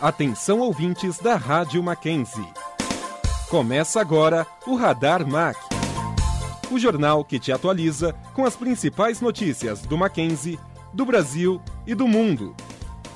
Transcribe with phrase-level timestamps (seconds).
[0.00, 2.46] Atenção ouvintes da Rádio Mackenzie.
[3.48, 5.56] Começa agora o Radar Mac.
[6.70, 10.58] O jornal que te atualiza com as principais notícias do Mackenzie,
[10.92, 12.54] do Brasil e do mundo.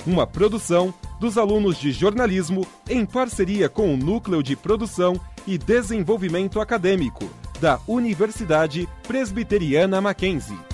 [0.06, 6.60] Uma produção dos alunos de jornalismo em parceria com o Núcleo de Produção e Desenvolvimento
[6.60, 7.28] Acadêmico
[7.60, 10.69] da Universidade Presbiteriana Mackenzie.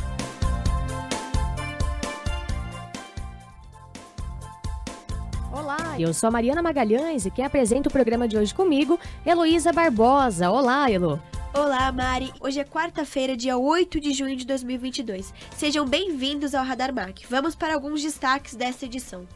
[5.99, 9.73] Eu sou a Mariana Magalhães e quem apresenta o programa de hoje comigo é Heloísa
[9.73, 10.51] Barbosa.
[10.51, 11.23] Olá, Elo.
[11.55, 12.31] Olá, Mari.
[12.39, 15.33] Hoje é quarta-feira, dia 8 de junho de 2022.
[15.57, 17.21] Sejam bem-vindos ao Radar Mac.
[17.31, 19.27] Vamos para alguns destaques desta edição.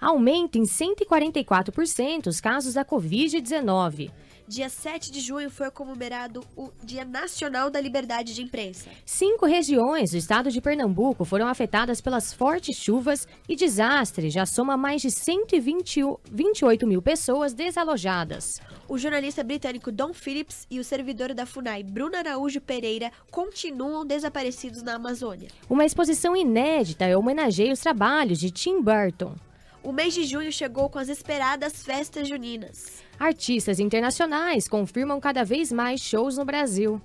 [0.00, 4.12] Aumenta em 144% os casos da Covid-19
[4.46, 8.90] dia 7 de junho foi comemorado o Dia Nacional da Liberdade de Imprensa.
[9.06, 14.76] Cinco regiões do estado de Pernambuco foram afetadas pelas fortes chuvas e desastre já soma
[14.76, 18.60] mais de 128 mil pessoas desalojadas.
[18.86, 24.82] O jornalista britânico Don Phillips e o servidor da FUNAI, Bruno Araújo Pereira, continuam desaparecidos
[24.82, 25.48] na Amazônia.
[25.70, 29.34] Uma exposição inédita homenageia os trabalhos de Tim Burton.
[29.82, 33.03] O mês de junho chegou com as esperadas festas juninas.
[33.18, 37.00] Artistas internacionais confirmam cada vez mais shows no Brasil.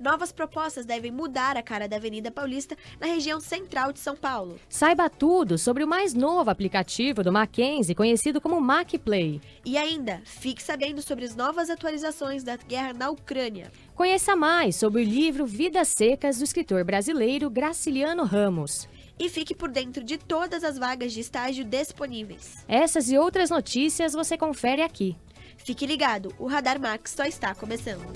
[0.00, 4.56] Novas propostas devem mudar a cara da Avenida Paulista na região central de São Paulo.
[4.68, 9.40] Saiba tudo sobre o mais novo aplicativo do Mackenzie, conhecido como MacPlay.
[9.64, 13.72] E ainda, fique sabendo sobre as novas atualizações da guerra na Ucrânia.
[13.96, 19.70] Conheça mais sobre o livro Vidas Secas do escritor brasileiro Graciliano Ramos e fique por
[19.70, 22.64] dentro de todas as vagas de estágio disponíveis.
[22.68, 25.16] Essas e outras notícias você confere aqui.
[25.56, 28.06] Fique ligado, o Radar Max só está começando.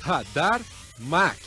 [0.00, 0.60] Radar
[0.98, 1.38] Mac.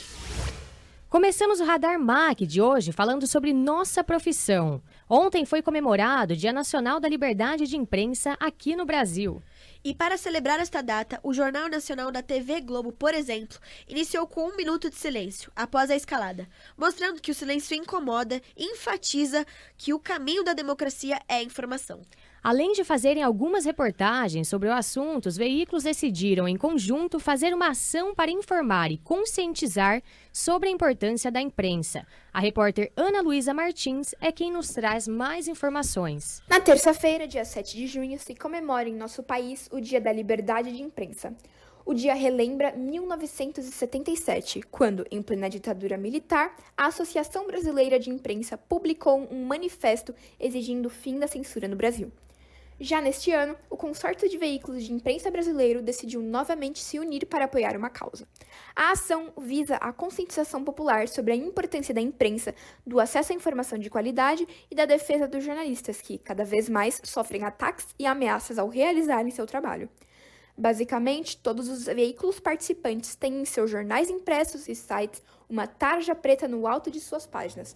[1.09, 4.81] Começamos o Radar Mac de hoje falando sobre nossa profissão.
[5.09, 9.41] Ontem foi comemorado o Dia Nacional da Liberdade de Imprensa aqui no Brasil.
[9.81, 13.57] E para celebrar esta data, o Jornal Nacional da TV Globo, por exemplo,
[13.87, 16.45] iniciou com um minuto de silêncio após a escalada,
[16.75, 19.45] mostrando que o silêncio incomoda e enfatiza
[19.77, 22.01] que o caminho da democracia é a informação.
[22.49, 27.71] Além de fazerem algumas reportagens sobre o assunto, os veículos decidiram, em conjunto, fazer uma
[27.71, 32.07] ação para informar e conscientizar sobre a importância da imprensa.
[32.33, 36.41] A repórter Ana Luísa Martins é quem nos traz mais informações.
[36.47, 40.71] Na terça-feira, dia 7 de junho, se comemora em nosso país o Dia da Liberdade
[40.71, 41.35] de Imprensa.
[41.85, 49.27] O dia relembra 1977, quando, em plena ditadura militar, a Associação Brasileira de Imprensa publicou
[49.29, 52.09] um manifesto exigindo o fim da censura no Brasil.
[52.79, 57.45] Já neste ano, o consórcio de veículos de imprensa brasileiro decidiu novamente se unir para
[57.45, 58.27] apoiar uma causa.
[58.75, 62.53] A ação visa a conscientização popular sobre a importância da imprensa,
[62.85, 67.01] do acesso à informação de qualidade e da defesa dos jornalistas que, cada vez mais,
[67.03, 69.89] sofrem ataques e ameaças ao realizarem seu trabalho.
[70.55, 76.47] Basicamente, todos os veículos participantes têm em seus jornais impressos e sites uma tarja preta
[76.47, 77.75] no alto de suas páginas,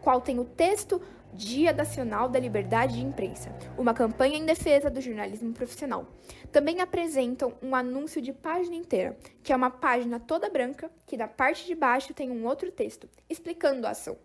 [0.00, 1.00] qual tem o texto
[1.32, 6.06] Dia Nacional da Liberdade de Imprensa, uma campanha em defesa do jornalismo profissional.
[6.50, 11.28] Também apresentam um anúncio de página inteira, que é uma página toda branca, que na
[11.28, 14.16] parte de baixo tem um outro texto, explicando a ação.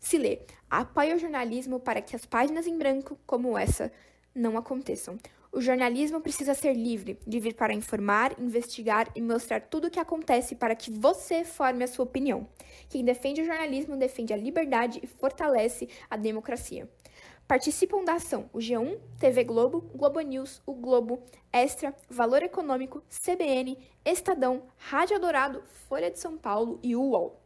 [0.00, 0.40] Se lê,
[0.70, 3.92] apoia o jornalismo para que as páginas em branco, como essa,
[4.34, 5.18] não aconteçam.
[5.56, 10.54] O jornalismo precisa ser livre, livre para informar, investigar e mostrar tudo o que acontece
[10.54, 12.46] para que você forme a sua opinião.
[12.90, 16.86] Quem defende o jornalismo defende a liberdade e fortalece a democracia.
[17.48, 23.78] Participam da ação o G1, TV Globo, Globo News, o Globo, Extra, Valor Econômico, CBN,
[24.04, 27.40] Estadão, Rádio Dourado, Folha de São Paulo e UOL.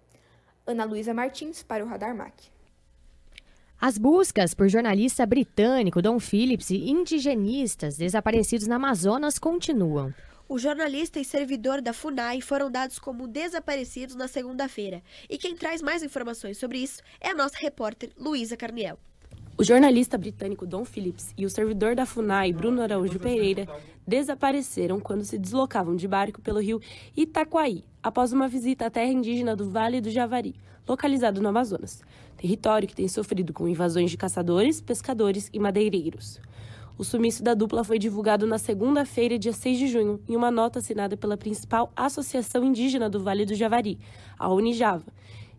[0.67, 2.35] Ana Luísa Martins para o Radar Mac.
[3.83, 10.13] As buscas por jornalista britânico Don Phillips e indigenistas desaparecidos na Amazonas continuam.
[10.47, 15.03] O jornalista e servidor da FUNAI foram dados como desaparecidos na segunda-feira.
[15.31, 18.99] E quem traz mais informações sobre isso é a nossa repórter Luísa Carniel.
[19.57, 23.67] O jornalista britânico Don Phillips e o servidor da FUNAI, Bruno Araújo Pereira,
[24.07, 26.83] desapareceram quando se deslocavam de barco pelo rio
[27.17, 30.55] Itaquaí, após uma visita à terra indígena do Vale do Javari,
[30.91, 32.03] localizado no Amazonas
[32.41, 36.41] território que tem sofrido com invasões de caçadores, pescadores e madeireiros.
[36.97, 40.79] O sumiço da dupla foi divulgado na segunda-feira, dia 6 de junho, em uma nota
[40.79, 43.99] assinada pela principal associação indígena do Vale do Javari,
[44.39, 45.13] a Unijava,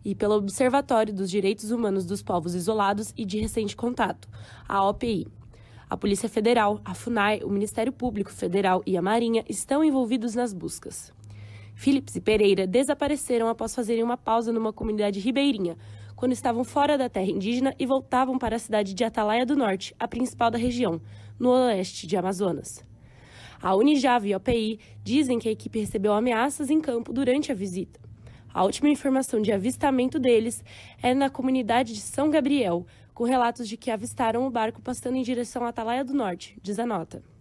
[0.04, 4.28] e pelo Observatório dos Direitos Humanos dos Povos Isolados e de Recente Contato,
[4.68, 5.28] a OPI.
[5.88, 10.52] A Polícia Federal, a FUNAI, o Ministério Público Federal e a Marinha estão envolvidos nas
[10.52, 11.12] buscas.
[11.82, 15.76] Philips e Pereira desapareceram após fazerem uma pausa numa comunidade ribeirinha,
[16.14, 19.92] quando estavam fora da terra indígena e voltavam para a cidade de Atalaia do Norte,
[19.98, 21.00] a principal da região,
[21.40, 22.84] no oeste de Amazonas.
[23.60, 27.54] A Unijava e a OPI dizem que a equipe recebeu ameaças em campo durante a
[27.54, 27.98] visita.
[28.54, 30.62] A última informação de avistamento deles
[31.02, 35.22] é na comunidade de São Gabriel, com relatos de que avistaram o barco passando em
[35.22, 37.31] direção à Atalaia do Norte, diz a nota.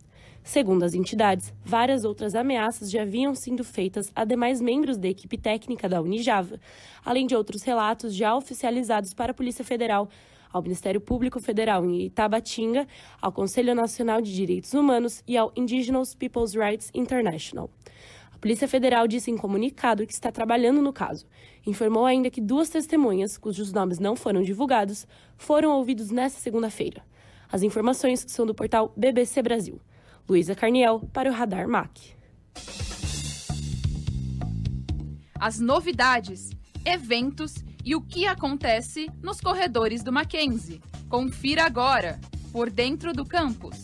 [0.44, 5.38] Segundo as entidades, várias outras ameaças já haviam sido feitas a demais membros da equipe
[5.38, 6.60] técnica da Unijava,
[7.06, 10.10] além de outros relatos já oficializados para a Polícia Federal,
[10.52, 12.88] ao Ministério Público Federal em Itabatinga,
[13.22, 17.70] ao Conselho Nacional de Direitos Humanos e ao Indigenous Peoples' Rights International.
[18.34, 21.28] A Polícia Federal disse em comunicado que está trabalhando no caso.
[21.66, 27.04] Informou ainda que duas testemunhas, cujos nomes não foram divulgados, foram ouvidos nesta segunda-feira.
[27.50, 29.80] As informações são do portal BBC Brasil.
[30.31, 32.16] Luísa Carniel, para o Radar MAC.
[35.38, 36.51] As novidades,
[36.86, 40.81] eventos e o que acontece nos corredores do Mackenzie.
[41.10, 42.18] Confira agora,
[42.50, 43.83] por dentro do campus.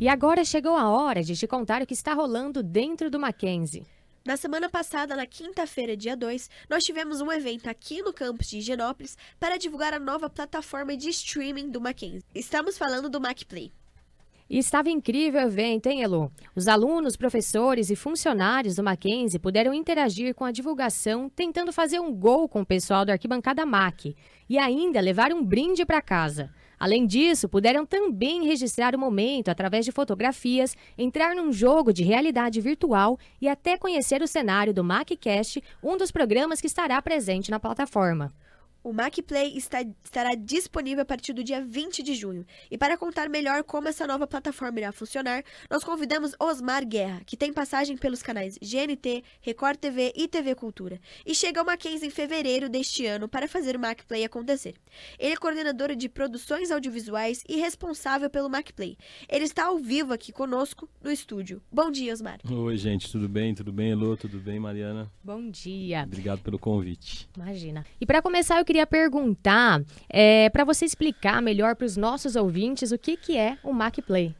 [0.00, 3.84] E agora chegou a hora de te contar o que está rolando dentro do Mackenzie.
[4.28, 8.58] Na semana passada, na quinta-feira, dia 2, nós tivemos um evento aqui no campus de
[8.58, 12.22] Higienópolis para divulgar a nova plataforma de streaming do Mackenzie.
[12.34, 13.72] Estamos falando do MacPlay.
[14.50, 16.30] E estava incrível o evento, hein, Elo?
[16.54, 22.12] Os alunos, professores e funcionários do Mackenzie puderam interagir com a divulgação, tentando fazer um
[22.12, 24.04] gol com o pessoal do Arquibancada Mac
[24.46, 26.52] e ainda levar um brinde para casa.
[26.78, 32.60] Além disso, puderam também registrar o momento através de fotografias, entrar num jogo de realidade
[32.60, 37.58] virtual e até conhecer o cenário do MacCast, um dos programas que estará presente na
[37.58, 38.32] plataforma.
[38.88, 42.46] O MacPlay está, estará disponível a partir do dia 20 de junho.
[42.70, 47.36] E para contar melhor como essa nova plataforma irá funcionar, nós convidamos Osmar Guerra, que
[47.36, 52.10] tem passagem pelos canais GNT, Record TV e TV Cultura, e chega ao Mackenzie em
[52.10, 54.74] fevereiro deste ano para fazer o MacPlay acontecer.
[55.18, 58.96] Ele é coordenador de produções audiovisuais e responsável pelo MacPlay.
[59.28, 61.60] Ele está ao vivo aqui conosco no estúdio.
[61.70, 62.38] Bom dia, Osmar.
[62.50, 63.54] Oi, gente, tudo bem?
[63.54, 64.16] Tudo bem, Elô?
[64.16, 65.12] Tudo bem, Mariana?
[65.22, 66.04] Bom dia.
[66.04, 67.28] Obrigado pelo convite.
[67.36, 67.84] Imagina.
[68.00, 72.92] E para começar, eu queria perguntar, é, para você explicar melhor para os nossos ouvintes
[72.92, 74.34] o que, que é o MacPlay.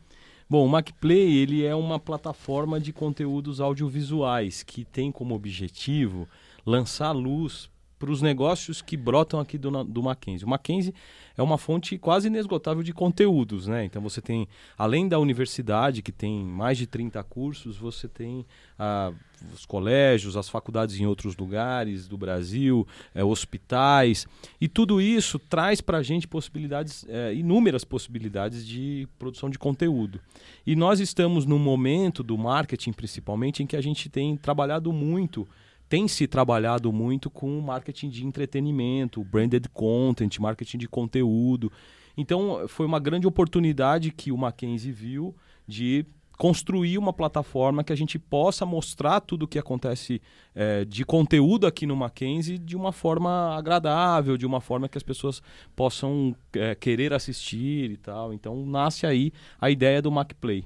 [0.51, 6.27] Bom, o MacPlay ele é uma plataforma de conteúdos audiovisuais que tem como objetivo
[6.65, 10.45] lançar luz para os negócios que brotam aqui do, do Mackenzie.
[10.45, 10.95] O Mackenzie
[11.37, 13.85] é uma fonte quase inesgotável de conteúdos, né?
[13.85, 18.47] Então você tem, além da universidade, que tem mais de 30 cursos, você tem
[18.79, 19.13] ah,
[19.53, 24.27] os colégios, as faculdades em outros lugares do Brasil, é, hospitais,
[24.61, 30.21] e tudo isso traz para a gente possibilidades, é, inúmeras possibilidades de produção de conteúdo.
[30.67, 35.49] E nós estamos num momento do marketing, principalmente, em que a gente tem trabalhado muito
[35.89, 41.73] tem se trabalhado muito com marketing de entretenimento, branded content, marketing de conteúdo.
[42.17, 45.35] Então, foi uma grande oportunidade que o Mackenzie viu
[45.67, 46.05] de
[46.39, 50.23] construir uma plataforma que a gente possa mostrar tudo o que acontece
[50.55, 55.03] é, de conteúdo aqui no Mackenzie de uma forma agradável, de uma forma que as
[55.03, 55.43] pessoas
[55.75, 58.33] possam é, querer assistir e tal.
[58.33, 60.65] Então, nasce aí a ideia do MacPlay.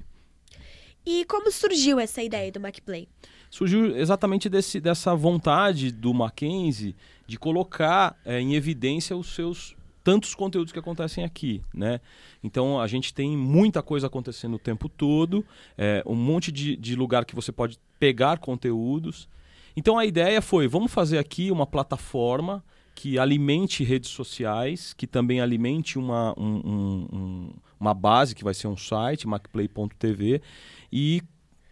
[1.05, 3.07] E como surgiu essa ideia do MacPlay?
[3.53, 6.95] Surgiu exatamente desse, dessa vontade do Mackenzie
[7.27, 12.01] de colocar é, em evidência os seus tantos conteúdos que acontecem aqui, né?
[12.43, 15.45] Então a gente tem muita coisa acontecendo o tempo todo,
[15.77, 19.29] é, um monte de, de lugar que você pode pegar conteúdos.
[19.77, 22.63] Então a ideia foi, vamos fazer aqui uma plataforma
[22.95, 28.67] que alimente redes sociais, que também alimente uma, um, um, uma base que vai ser
[28.67, 30.41] um site, macplay.tv,
[30.91, 31.21] e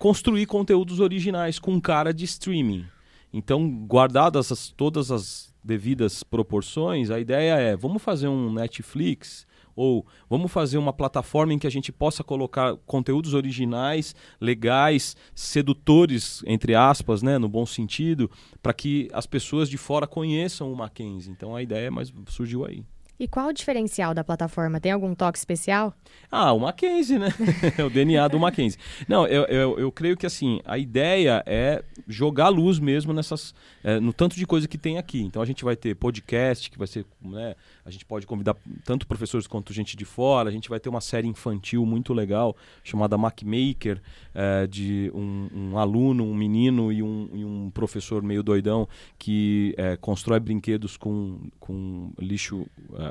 [0.02, 2.88] construir conteúdos originais com cara de streaming.
[3.32, 10.04] Então, guardadas as, todas as devidas proporções, a ideia é: vamos fazer um Netflix ou
[10.28, 16.74] vamos fazer uma plataforma em que a gente possa colocar conteúdos originais, legais, sedutores, entre
[16.74, 18.30] aspas, né, no bom sentido,
[18.60, 21.32] para que as pessoas de fora conheçam o Mackenzie.
[21.32, 22.84] Então a ideia mas surgiu aí.
[23.22, 24.80] E qual o diferencial da plataforma?
[24.80, 25.94] Tem algum toque especial?
[26.32, 27.28] Ah, o Mackenzie, né?
[27.86, 28.80] o DNA do Mackenzie.
[29.08, 33.54] Não, eu, eu, eu, creio que assim, a ideia é jogar luz mesmo nessas.
[33.84, 35.22] É, no tanto de coisa que tem aqui.
[35.22, 37.06] Então a gente vai ter podcast, que vai ser.
[37.22, 37.54] Né,
[37.86, 40.50] a gente pode convidar tanto professores quanto gente de fora.
[40.50, 44.02] A gente vai ter uma série infantil muito legal, chamada Macmaker,
[44.34, 48.88] é, de um, um, aluno, um menino e um, e um professor meio doidão
[49.20, 52.66] que é, constrói brinquedos com, com lixo.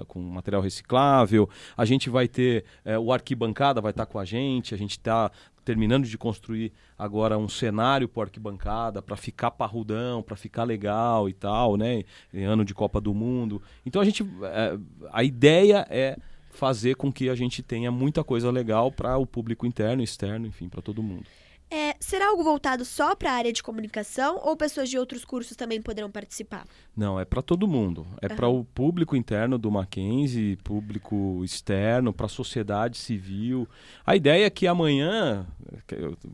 [0.07, 1.49] Com material reciclável.
[1.77, 4.75] A gente vai ter é, o arquibancada vai estar tá com a gente.
[4.75, 5.31] A gente está
[5.65, 11.33] terminando de construir agora um cenário para arquibancada, para ficar parrudão, para ficar legal e
[11.33, 12.05] tal, né?
[12.33, 13.63] Em ano de Copa do Mundo.
[13.85, 14.79] Então a gente, é,
[15.13, 16.17] a ideia é
[16.51, 20.69] fazer com que a gente tenha muita coisa legal para o público interno, externo, enfim,
[20.69, 21.25] para todo mundo.
[21.73, 25.57] É, será algo voltado só para a área de comunicação ou pessoas de outros cursos
[25.57, 26.67] também poderão participar?
[26.97, 28.05] Não, é para todo mundo.
[28.21, 28.37] É uhum.
[28.37, 33.69] para o público interno do Mackenzie, público externo, para a sociedade civil.
[34.05, 35.47] A ideia é que amanhã,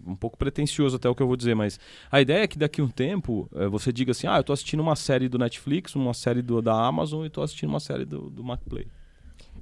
[0.06, 1.78] um pouco pretencioso até o que eu vou dizer, mas
[2.10, 4.54] a ideia é que daqui a um tempo é, você diga assim: ah, eu estou
[4.54, 8.06] assistindo uma série do Netflix, uma série do, da Amazon e estou assistindo uma série
[8.06, 8.86] do, do MacPlay.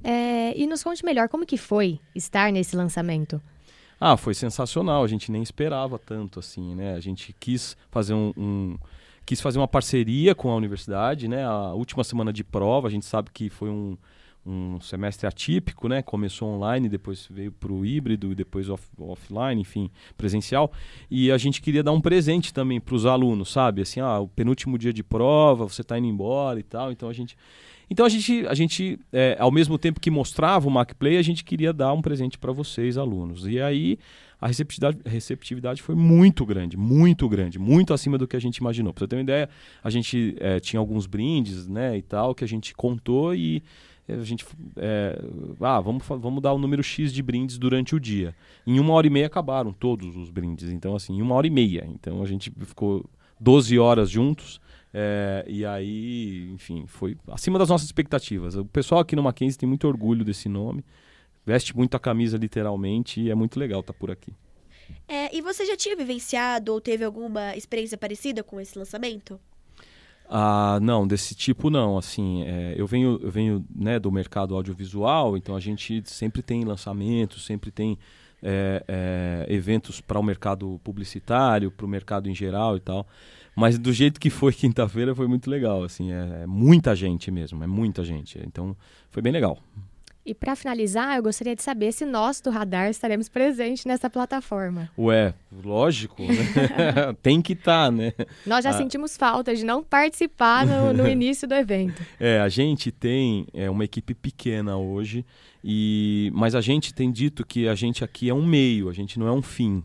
[0.04, 3.42] É, e nos conte melhor como que foi estar nesse lançamento.
[4.00, 5.04] Ah, foi sensacional.
[5.04, 6.94] A gente nem esperava tanto assim, né?
[6.94, 8.78] A gente quis fazer um, um,
[9.24, 11.44] quis fazer uma parceria com a universidade, né?
[11.44, 13.96] A última semana de prova, a gente sabe que foi um,
[14.46, 16.02] um semestre atípico, né?
[16.02, 20.70] Começou online, depois veio para o híbrido e depois off, offline, enfim, presencial.
[21.10, 23.82] E a gente queria dar um presente também para os alunos, sabe?
[23.82, 26.92] Assim, ah, o penúltimo dia de prova, você está indo embora e tal.
[26.92, 27.36] Então a gente
[27.90, 31.44] então a gente, a gente é, ao mesmo tempo que mostrava o MacPlay, a gente
[31.44, 33.46] queria dar um presente para vocês, alunos.
[33.46, 33.98] E aí
[34.40, 38.92] a receptividade, receptividade foi muito grande, muito grande, muito acima do que a gente imaginou.
[38.92, 39.48] Para você ter uma ideia,
[39.82, 43.62] a gente é, tinha alguns brindes né, e tal que a gente contou e
[44.06, 44.44] a gente
[44.76, 45.18] é,
[45.62, 48.34] ah vamos vamos dar o um número x de brindes durante o dia
[48.66, 51.50] em uma hora e meia acabaram todos os brindes então assim em uma hora e
[51.50, 53.08] meia então a gente ficou
[53.40, 54.60] 12 horas juntos
[54.96, 58.54] é, e aí, enfim, foi acima das nossas expectativas.
[58.54, 60.84] O pessoal aqui no Mackenzie tem muito orgulho desse nome,
[61.44, 64.32] veste muito a camisa literalmente e é muito legal estar tá por aqui.
[65.08, 69.40] É, e você já tinha vivenciado ou teve alguma experiência parecida com esse lançamento?
[70.28, 71.98] Ah, não, desse tipo não.
[71.98, 76.64] Assim, é, eu venho, eu venho né, do mercado audiovisual, então a gente sempre tem
[76.64, 77.98] lançamentos, sempre tem
[78.40, 83.06] é, é, eventos para o mercado publicitário, para o mercado em geral e tal.
[83.54, 87.62] Mas do jeito que foi quinta-feira foi muito legal, assim, é, é, muita gente mesmo,
[87.62, 88.38] é muita gente.
[88.44, 88.76] Então
[89.10, 89.58] foi bem legal.
[90.26, 94.90] E para finalizar, eu gostaria de saber se nós do Radar estaremos presentes nessa plataforma.
[94.96, 97.12] Ué, lógico, né?
[97.22, 98.14] tem que estar, tá, né?
[98.46, 98.72] Nós já ah.
[98.72, 102.02] sentimos falta de não participar no, no início do evento.
[102.18, 105.26] É, a gente tem é, uma equipe pequena hoje,
[105.62, 109.18] e mas a gente tem dito que a gente aqui é um meio, a gente
[109.18, 109.84] não é um fim.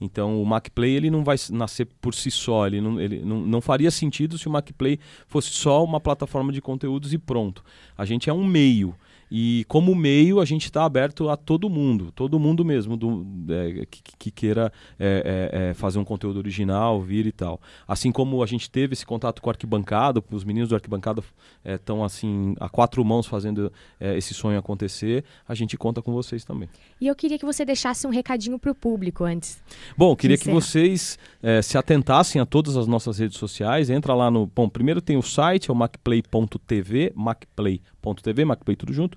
[0.00, 3.60] Então o MacPlay ele não vai nascer por si só, ele não, ele não, não
[3.60, 7.62] faria sentido se o MacPlay fosse só uma plataforma de conteúdos e pronto.
[7.96, 8.94] A gente é um meio.
[9.30, 13.86] E como meio, a gente está aberto a todo mundo, todo mundo mesmo do, é,
[13.86, 17.60] que, que, queira é, é, é, fazer um conteúdo original, vir e tal.
[17.86, 21.22] Assim como a gente teve esse contato com o arquibancada, os meninos do arquibancada
[21.64, 26.12] estão é, assim a quatro mãos fazendo é, esse sonho acontecer, a gente conta com
[26.12, 26.68] vocês também.
[27.00, 29.62] E eu queria que você deixasse um recadinho para o público antes.
[29.96, 31.18] Bom, queria que vocês
[31.62, 33.90] se atentassem a todas as nossas redes sociais.
[33.90, 34.46] Entra lá no.
[34.46, 39.16] Bom, primeiro tem o site, é o macplay.tv, macplay.tv, macplay tudo junto.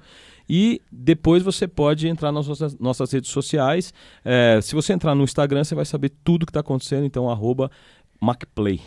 [0.50, 3.94] E depois você pode entrar nas nossas, nossas redes sociais.
[4.24, 7.06] É, se você entrar no Instagram, você vai saber tudo que está acontecendo.
[7.06, 7.72] Então, arroba
[8.20, 8.82] MacPlay.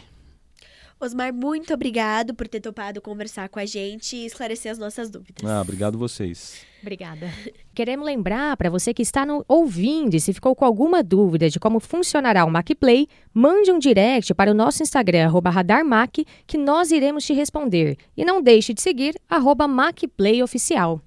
[0.99, 5.45] Osmar, muito obrigado por ter topado conversar com a gente e esclarecer as nossas dúvidas.
[5.45, 6.65] Ah, obrigado vocês.
[6.81, 7.31] Obrigada.
[7.75, 11.61] Queremos lembrar para você que está no, ouvindo e se ficou com alguma dúvida de
[11.61, 17.25] como funcionará o MacPlay, mande um direct para o nosso Instagram, RadarMac, que nós iremos
[17.25, 17.99] te responder.
[18.17, 21.03] E não deixe de seguir, arroba MacPlayOficial.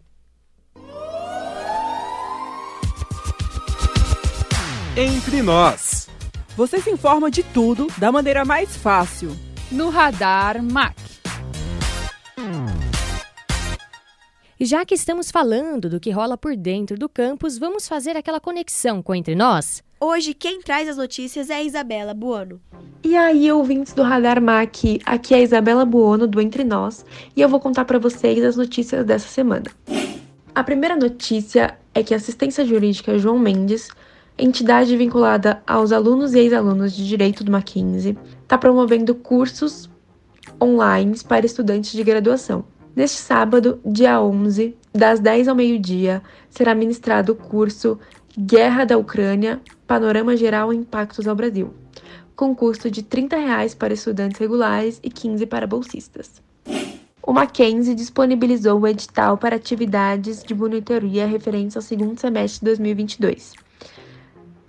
[4.95, 6.07] Entre nós.
[6.55, 9.48] Você se informa de tudo da maneira mais fácil.
[9.71, 10.97] No Radar Mac.
[14.59, 18.39] E já que estamos falando do que rola por dentro do campus, vamos fazer aquela
[18.39, 19.83] conexão com Entre Nós?
[20.01, 22.59] Hoje, quem traz as notícias é a Isabela Buono.
[23.03, 27.41] E aí, ouvintes do Radar Mac, aqui é a Isabela Buono do Entre Nós e
[27.41, 29.65] eu vou contar para vocês as notícias dessa semana.
[30.55, 33.89] A primeira notícia é que a assistência jurídica João Mendes
[34.39, 39.89] entidade vinculada aos alunos e ex-alunos de Direito do Mackenzie, está promovendo cursos
[40.61, 42.63] online para estudantes de graduação.
[42.95, 47.99] Neste sábado, dia 11, das 10 ao meio-dia, será ministrado o curso
[48.37, 51.73] Guerra da Ucrânia, Panorama Geral e Impactos ao Brasil,
[52.35, 56.41] com custo de 30 reais para estudantes regulares e 15 para bolsistas.
[57.21, 63.53] O Mackenzie disponibilizou o edital para atividades de monitoria referentes ao segundo semestre de 2022.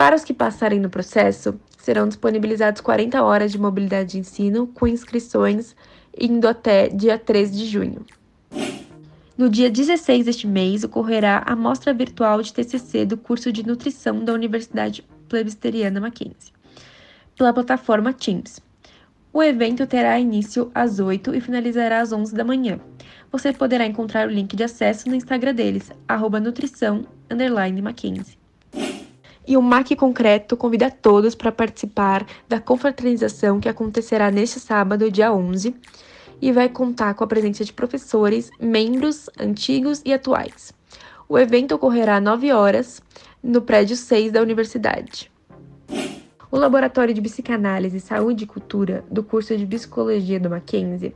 [0.01, 4.87] Para os que passarem no processo, serão disponibilizados 40 horas de mobilidade de ensino, com
[4.87, 5.77] inscrições
[6.19, 8.07] indo até dia 3 de junho.
[9.37, 14.25] No dia 16 deste mês, ocorrerá a mostra virtual de TCC do curso de nutrição
[14.25, 16.55] da Universidade Plebisteriana Mackenzie,
[17.37, 18.59] pela plataforma Teams.
[19.35, 22.81] O evento terá início às 8 e finalizará às 11 da manhã.
[23.31, 26.41] Você poderá encontrar o link de acesso no Instagram deles, arroba
[27.83, 28.40] Mackenzie.
[29.47, 35.33] E o MAC Concreto convida todos para participar da confraternização que acontecerá neste sábado, dia
[35.33, 35.75] 11,
[36.41, 40.73] e vai contar com a presença de professores, membros antigos e atuais.
[41.29, 43.03] O evento ocorrerá às 9 horas
[43.43, 45.31] no prédio 6 da universidade.
[46.51, 51.15] O Laboratório de Psicanálise, Saúde e Cultura do curso de Psicologia do Mackenzie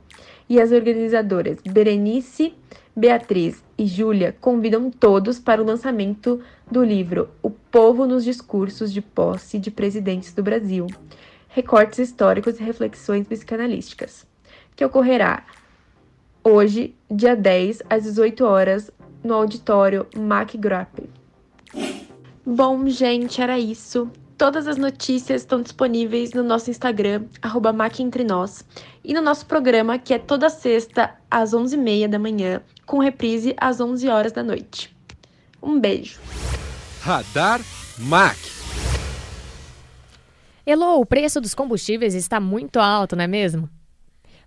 [0.49, 2.55] e as organizadoras Berenice,
[2.97, 9.03] Beatriz e Júlia convidam todos para o lançamento do livro O Povo nos Discursos de
[9.03, 10.87] Posse de Presidentes do Brasil
[11.49, 14.25] Recortes Históricos e Reflexões Psicanalísticas,
[14.77, 15.45] que ocorrerá
[16.43, 18.91] hoje, dia 10, às 18 horas,
[19.25, 21.09] no auditório MacGrapp.
[22.47, 24.11] Bom, gente, era isso.
[24.37, 28.65] Todas as notícias estão disponíveis no nosso Instagram, arroba MacEntreNós,
[29.05, 33.81] e no nosso programa, que é toda sexta, às 11h30 da manhã, com reprise às
[33.81, 34.95] 11 horas da noite.
[35.63, 36.21] Um beijo.
[37.01, 37.61] Radar
[37.99, 38.37] Mac.
[40.67, 43.69] Elô, o preço dos combustíveis está muito alto, não é mesmo?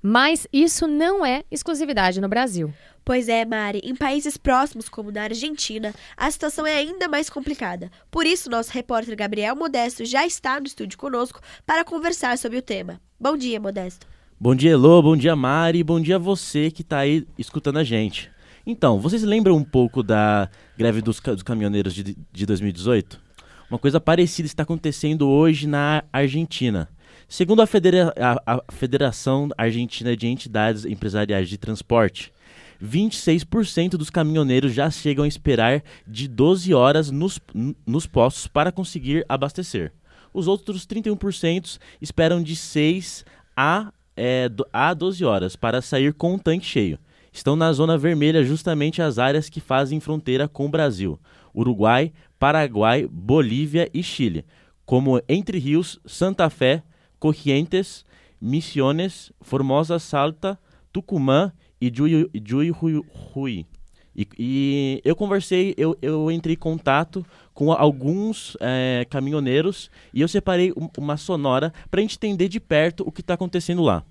[0.02, 2.74] Mas isso não é exclusividade no Brasil.
[3.04, 7.90] Pois é, Mari, em países próximos, como na Argentina, a situação é ainda mais complicada.
[8.12, 12.62] Por isso, nosso repórter Gabriel Modesto já está no estúdio conosco para conversar sobre o
[12.62, 13.00] tema.
[13.20, 14.08] Bom dia, Modesto.
[14.40, 18.30] Bom dia, Elô, bom dia, Mari, bom dia você que está aí escutando a gente.
[18.68, 23.20] Então, vocês lembram um pouco da greve dos, dos caminhoneiros de, de 2018?
[23.68, 26.88] Uma coisa parecida está acontecendo hoje na Argentina.
[27.28, 32.32] Segundo a, Federa a, a Federação Argentina de Entidades Empresariais de Transporte,
[32.80, 37.40] 26% dos caminhoneiros já chegam a esperar de 12 horas nos,
[37.84, 39.92] nos postos para conseguir abastecer.
[40.32, 43.26] Os outros 31% esperam de 6
[43.58, 47.00] a, é, a 12 horas para sair com o tanque cheio.
[47.32, 51.20] Estão na zona vermelha justamente as áreas que fazem fronteira com o Brasil:
[51.56, 54.44] Uruguai, Paraguai, Bolívia e Chile,
[54.86, 56.84] como Entre Rios, Santa Fé,
[57.20, 58.04] Corrientes,
[58.42, 60.58] Misiones, Formosa Salta,
[60.92, 63.66] Tucumã e Jui, Jui Rui.
[64.16, 67.24] E, e, eu conversei, eu, eu entrei em contato
[67.58, 73.04] com alguns é, caminhoneiros e eu separei uma sonora para a gente entender de perto
[73.04, 74.04] o que está acontecendo lá.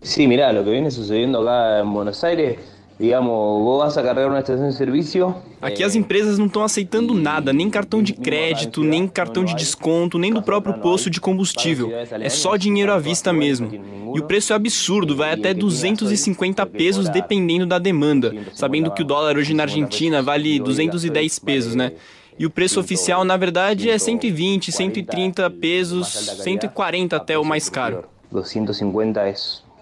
[0.00, 2.60] Sim, mira, o que vem sucedendo lá em Buenos Aires
[2.98, 3.30] digamos,
[3.62, 5.34] vos vas a carregar uma estação de serviço.
[5.62, 10.18] Aqui as empresas não estão aceitando nada, nem cartão de crédito, nem cartão de desconto,
[10.18, 11.90] nem do próprio posto de combustível.
[12.20, 13.70] É só dinheiro à vista mesmo.
[14.14, 19.04] E o preço é absurdo, vai até 250 pesos dependendo da demanda, sabendo que o
[19.04, 21.92] dólar hoje na Argentina vale 210 pesos, né?
[22.38, 28.04] E o preço oficial, na verdade, é 120, 130 pesos, 140 até o mais caro.
[28.30, 29.34] 250 é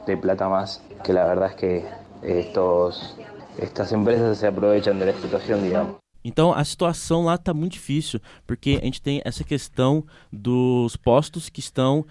[0.07, 1.85] de plata mais, que a verdade é que
[2.23, 3.15] estos,
[3.59, 5.97] estas empresas se aproveitam da situação, digamos.
[6.25, 11.49] Então a situação lá está muito difícil, porque a gente tem essa questão dos postos
[11.49, 12.05] que estão,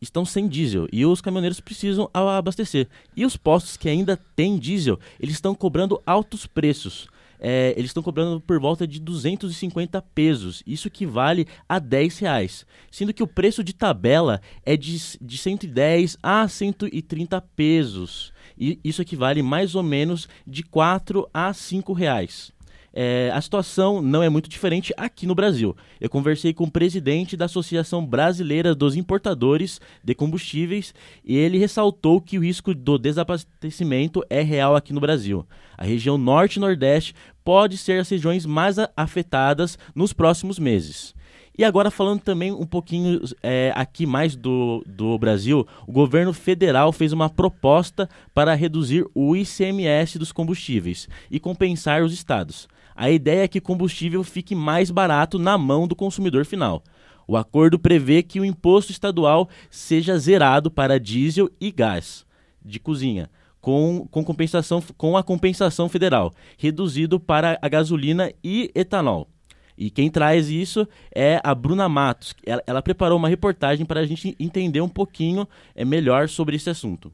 [0.00, 2.88] estão sem diesel e os caminhoneiros precisam abastecer.
[3.14, 7.08] E os postos que ainda têm diesel, eles estão cobrando altos preços.
[7.44, 10.62] É, eles estão cobrando por volta de 250 pesos.
[10.64, 12.64] Isso equivale a 10 reais.
[12.88, 18.32] Sendo que o preço de tabela é de, de 110 a 130 pesos.
[18.56, 22.52] E isso equivale mais ou menos de 4 a 5 reais.
[22.92, 25.74] É, a situação não é muito diferente aqui no Brasil.
[26.00, 32.20] Eu conversei com o presidente da Associação Brasileira dos Importadores de Combustíveis e ele ressaltou
[32.20, 35.46] que o risco do desabastecimento é real aqui no Brasil.
[35.76, 41.14] A região Norte e Nordeste pode ser as regiões mais afetadas nos próximos meses.
[41.56, 46.92] E agora falando também um pouquinho é, aqui mais do, do Brasil, o governo federal
[46.92, 52.66] fez uma proposta para reduzir o ICMS dos combustíveis e compensar os estados.
[52.94, 56.82] A ideia é que combustível fique mais barato na mão do consumidor final.
[57.26, 62.26] O acordo prevê que o imposto estadual seja zerado para diesel e gás
[62.64, 69.28] de cozinha, com, com, compensação, com a compensação federal, reduzido para a gasolina e etanol.
[69.76, 72.34] E quem traz isso é a Bruna Matos.
[72.44, 76.68] Ela, ela preparou uma reportagem para a gente entender um pouquinho é, melhor sobre esse
[76.68, 77.12] assunto.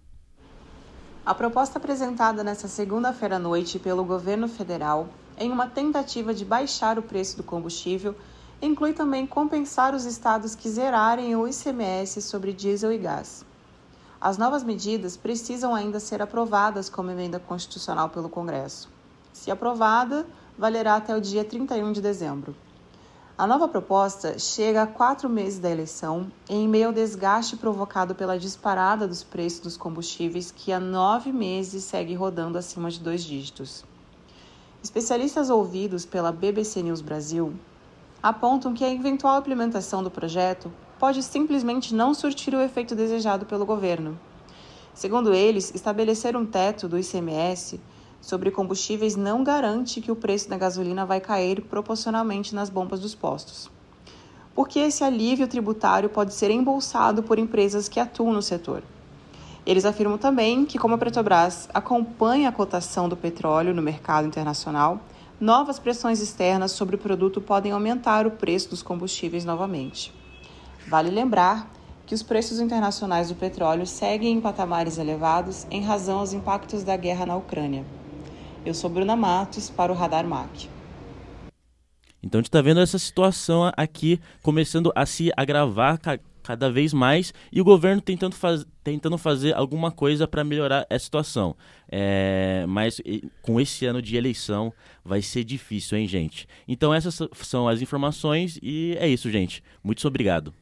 [1.24, 5.08] A proposta apresentada nesta segunda-feira à noite pelo governo federal,
[5.38, 8.14] em uma tentativa de baixar o preço do combustível,
[8.61, 13.44] inclui também compensar os estados que zerarem o ICMS sobre diesel e gás.
[14.20, 18.88] As novas medidas precisam ainda ser aprovadas como emenda constitucional pelo Congresso.
[19.33, 20.27] Se aprovada,
[20.59, 22.57] valerá até o dia 31 de dezembro.
[23.38, 28.37] A nova proposta chega a quatro meses da eleição, em meio ao desgaste provocado pela
[28.37, 33.85] disparada dos preços dos combustíveis, que há nove meses segue rodando acima de dois dígitos.
[34.80, 37.52] Especialistas ouvidos pela BBC News Brasil
[38.22, 43.66] apontam que a eventual implementação do projeto pode simplesmente não surtir o efeito desejado pelo
[43.66, 44.16] governo.
[44.94, 47.80] Segundo eles, estabelecer um teto do ICMS
[48.20, 53.16] sobre combustíveis não garante que o preço da gasolina vai cair proporcionalmente nas bombas dos
[53.16, 53.68] postos.
[54.54, 58.84] Porque esse alívio tributário pode ser embolsado por empresas que atuam no setor.
[59.68, 64.98] Eles afirmam também que, como a Petrobras acompanha a cotação do petróleo no mercado internacional,
[65.38, 70.11] novas pressões externas sobre o produto podem aumentar o preço dos combustíveis novamente.
[70.88, 71.70] Vale lembrar
[72.07, 76.96] que os preços internacionais do petróleo seguem em patamares elevados em razão aos impactos da
[76.96, 77.85] guerra na Ucrânia.
[78.64, 80.70] Eu sou Bruna Matos para o Radar MAC.
[82.22, 85.98] Então a gente está vendo essa situação aqui começando a se agravar
[86.48, 91.04] cada vez mais e o governo tentando, faz tentando fazer alguma coisa para melhorar essa
[91.04, 91.54] situação.
[91.90, 93.02] É, mas
[93.42, 94.72] com esse ano de eleição
[95.04, 96.48] vai ser difícil, hein, gente?
[96.66, 99.62] Então essas são as informações e é isso, gente.
[99.84, 100.54] Muito obrigado.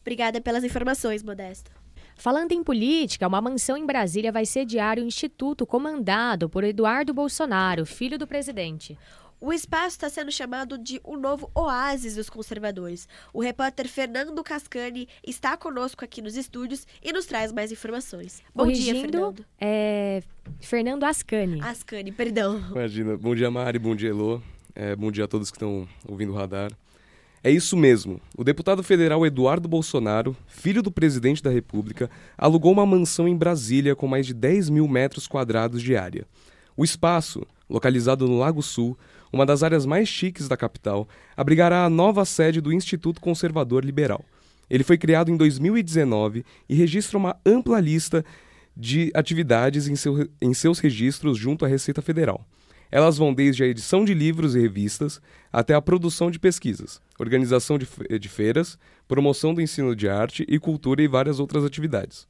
[0.00, 1.70] Obrigada pelas informações, Modesto.
[2.16, 7.86] Falando em política, uma mansão em Brasília vai sediar o instituto comandado por Eduardo Bolsonaro,
[7.86, 8.98] filho do presidente.
[9.40, 13.08] O espaço está sendo chamado de o novo oásis dos conservadores.
[13.32, 18.42] O repórter Fernando Cascani está conosco aqui nos estúdios e nos traz mais informações.
[18.54, 19.44] Bom dia, Fernando.
[19.60, 20.22] É
[20.60, 21.60] Fernando Ascani.
[21.60, 22.62] Ascani, perdão.
[22.70, 23.16] Imagina.
[23.16, 23.78] Bom dia, Mari.
[23.78, 24.40] Bom dia, Elô.
[24.74, 26.70] É, bom dia a todos que estão ouvindo o radar.
[27.42, 28.20] É isso mesmo.
[28.36, 33.94] O deputado federal Eduardo Bolsonaro, filho do presidente da República, alugou uma mansão em Brasília
[33.94, 36.26] com mais de 10 mil metros quadrados de área.
[36.74, 38.98] O espaço, localizado no Lago Sul,
[39.34, 44.24] uma das áreas mais chiques da capital, abrigará a nova sede do Instituto Conservador Liberal.
[44.70, 48.24] Ele foi criado em 2019 e registra uma ampla lista
[48.76, 52.46] de atividades em, seu, em seus registros junto à Receita Federal.
[52.90, 55.20] Elas vão desde a edição de livros e revistas
[55.52, 60.58] até a produção de pesquisas, organização de, de feiras, promoção do ensino de arte e
[60.58, 62.26] cultura e várias outras atividades.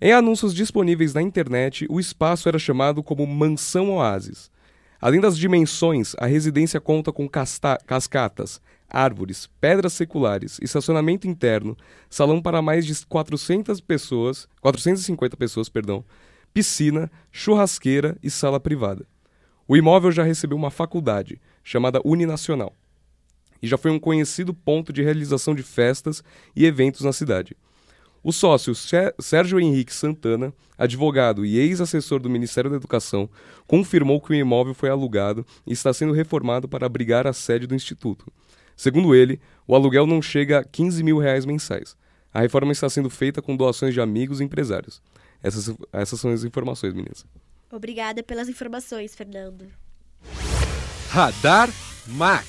[0.00, 4.50] Em anúncios disponíveis na internet, o espaço era chamado como Mansão Oasis.
[5.00, 11.76] Além das dimensões, a residência conta com cascatas, árvores, pedras seculares, estacionamento interno,
[12.10, 16.04] salão para mais de 400 pessoas, 450 pessoas, perdão,
[16.52, 19.06] piscina, churrasqueira e sala privada.
[19.66, 22.74] O imóvel já recebeu uma faculdade, chamada Uninacional,
[23.62, 26.22] e já foi um conhecido ponto de realização de festas
[26.54, 27.56] e eventos na cidade.
[28.22, 28.74] O sócio
[29.18, 33.30] Sérgio Henrique Santana, advogado e ex-assessor do Ministério da Educação,
[33.66, 37.74] confirmou que o imóvel foi alugado e está sendo reformado para abrigar a sede do
[37.74, 38.30] Instituto.
[38.76, 41.96] Segundo ele, o aluguel não chega a 15 mil reais mensais.
[42.32, 45.02] A reforma está sendo feita com doações de amigos e empresários.
[45.42, 47.24] Essas, essas são as informações, meninas.
[47.72, 49.66] Obrigada pelas informações, Fernando.
[51.08, 51.70] Radar
[52.06, 52.46] MAC.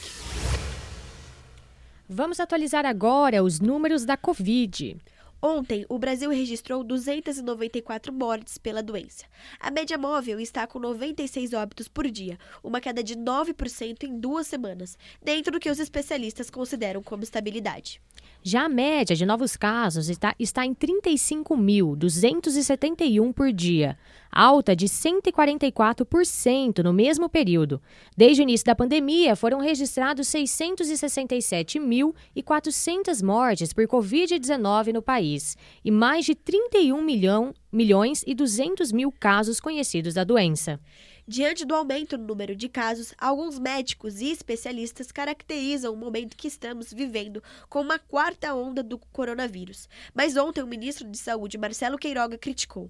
[2.09, 4.97] Vamos atualizar agora os números da Covid.
[5.43, 9.25] Ontem, o Brasil registrou 294 mortes pela doença.
[9.59, 14.45] A média móvel está com 96 óbitos por dia, uma queda de 9% em duas
[14.45, 17.99] semanas, dentro do que os especialistas consideram como estabilidade.
[18.43, 23.95] Já a média de novos casos está, está em 35.271 por dia,
[24.31, 27.79] alta de 144% no mesmo período.
[28.17, 36.25] Desde o início da pandemia, foram registrados 667.400 mortes por Covid-19 no país e mais
[36.25, 40.79] de 31 milhão, milhões e 200 mil casos conhecidos da doença.
[41.27, 46.47] Diante do aumento no número de casos, alguns médicos e especialistas caracterizam o momento que
[46.47, 49.87] estamos vivendo como uma quarta onda do coronavírus.
[50.13, 52.89] Mas ontem o ministro de Saúde, Marcelo Queiroga, criticou.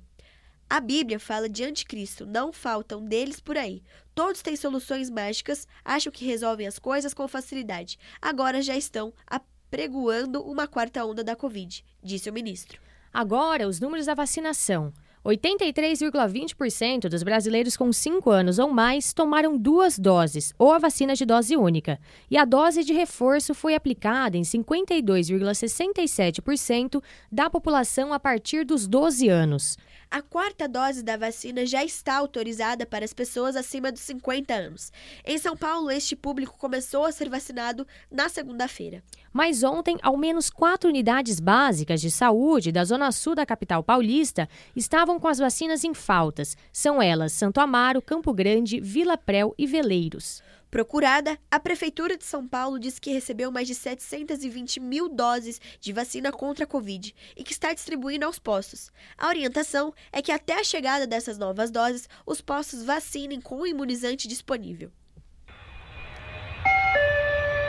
[0.69, 3.83] A Bíblia fala de anticristo, não faltam deles por aí.
[4.15, 7.99] Todos têm soluções mágicas, acham que resolvem as coisas com facilidade.
[8.21, 12.79] Agora já estão apregoando uma quarta onda da Covid, disse o ministro.
[13.13, 14.93] Agora, os números da vacinação.
[15.25, 21.25] 83,20% dos brasileiros com 5 anos ou mais tomaram duas doses ou a vacina de
[21.25, 28.65] dose única, e a dose de reforço foi aplicada em 52,67% da população a partir
[28.65, 29.77] dos 12 anos.
[30.11, 34.91] A quarta dose da vacina já está autorizada para as pessoas acima dos 50 anos.
[35.23, 39.01] Em São Paulo, este público começou a ser vacinado na segunda-feira.
[39.31, 44.49] Mas ontem, ao menos quatro unidades básicas de saúde da Zona Sul da capital paulista
[44.75, 46.57] estavam com as vacinas em faltas.
[46.73, 50.43] São elas Santo Amaro, Campo Grande, Vila Prel e Veleiros.
[50.71, 55.91] Procurada, a Prefeitura de São Paulo diz que recebeu mais de 720 mil doses de
[55.91, 58.89] vacina contra a Covid e que está distribuindo aos postos.
[59.17, 63.67] A orientação é que até a chegada dessas novas doses, os postos vacinem com o
[63.67, 64.89] imunizante disponível.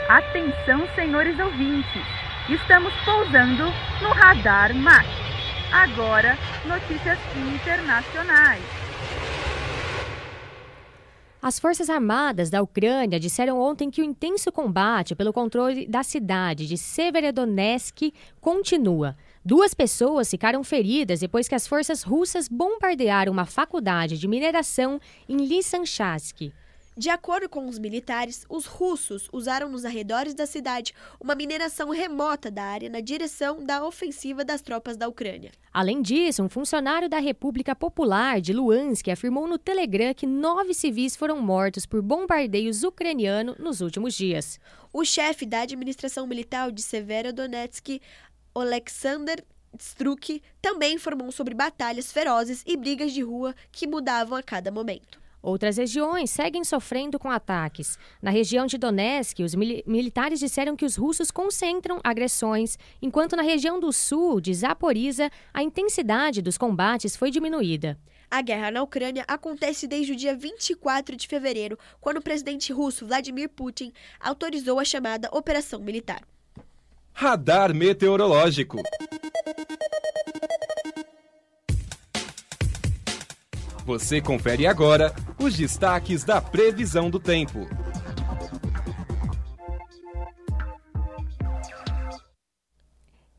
[0.09, 2.03] Atenção, senhores ouvintes!
[2.49, 3.65] Estamos pousando
[4.01, 5.07] no Radar MAC.
[5.73, 8.82] Agora, notícias internacionais.
[11.45, 16.69] As Forças Armadas da Ucrânia disseram ontem que o intenso combate pelo controle da cidade
[16.69, 19.17] de Severodonetsk continua.
[19.45, 25.37] Duas pessoas ficaram feridas depois que as forças russas bombardearam uma faculdade de mineração em
[25.39, 26.53] Lysychansk.
[26.95, 32.51] De acordo com os militares, os russos usaram nos arredores da cidade uma mineração remota
[32.51, 35.53] da área na direção da ofensiva das tropas da Ucrânia.
[35.73, 41.17] Além disso, um funcionário da República Popular de Luhansk afirmou no Telegram que nove civis
[41.17, 44.61] foram mortos por bombardeios ucranianos nos últimos dias.
[44.93, 48.03] O chefe da administração militar de Severodonetsk,
[48.55, 49.43] Alexander
[49.79, 55.22] Struk, também informou sobre batalhas ferozes e brigas de rua que mudavam a cada momento.
[55.43, 57.99] Outras regiões seguem sofrendo com ataques.
[58.23, 63.43] Na região de Donetsk, os mil militares disseram que os russos concentram agressões, enquanto na
[63.43, 67.99] região do sul, de Zaporizhia, a intensidade dos combates foi diminuída.
[68.31, 73.05] A guerra na Ucrânia acontece desde o dia 24 de fevereiro, quando o presidente russo
[73.05, 76.23] Vladimir Putin autorizou a chamada Operação Militar.
[77.13, 78.79] Radar Meteorológico.
[83.85, 87.66] Você confere agora os destaques da previsão do tempo.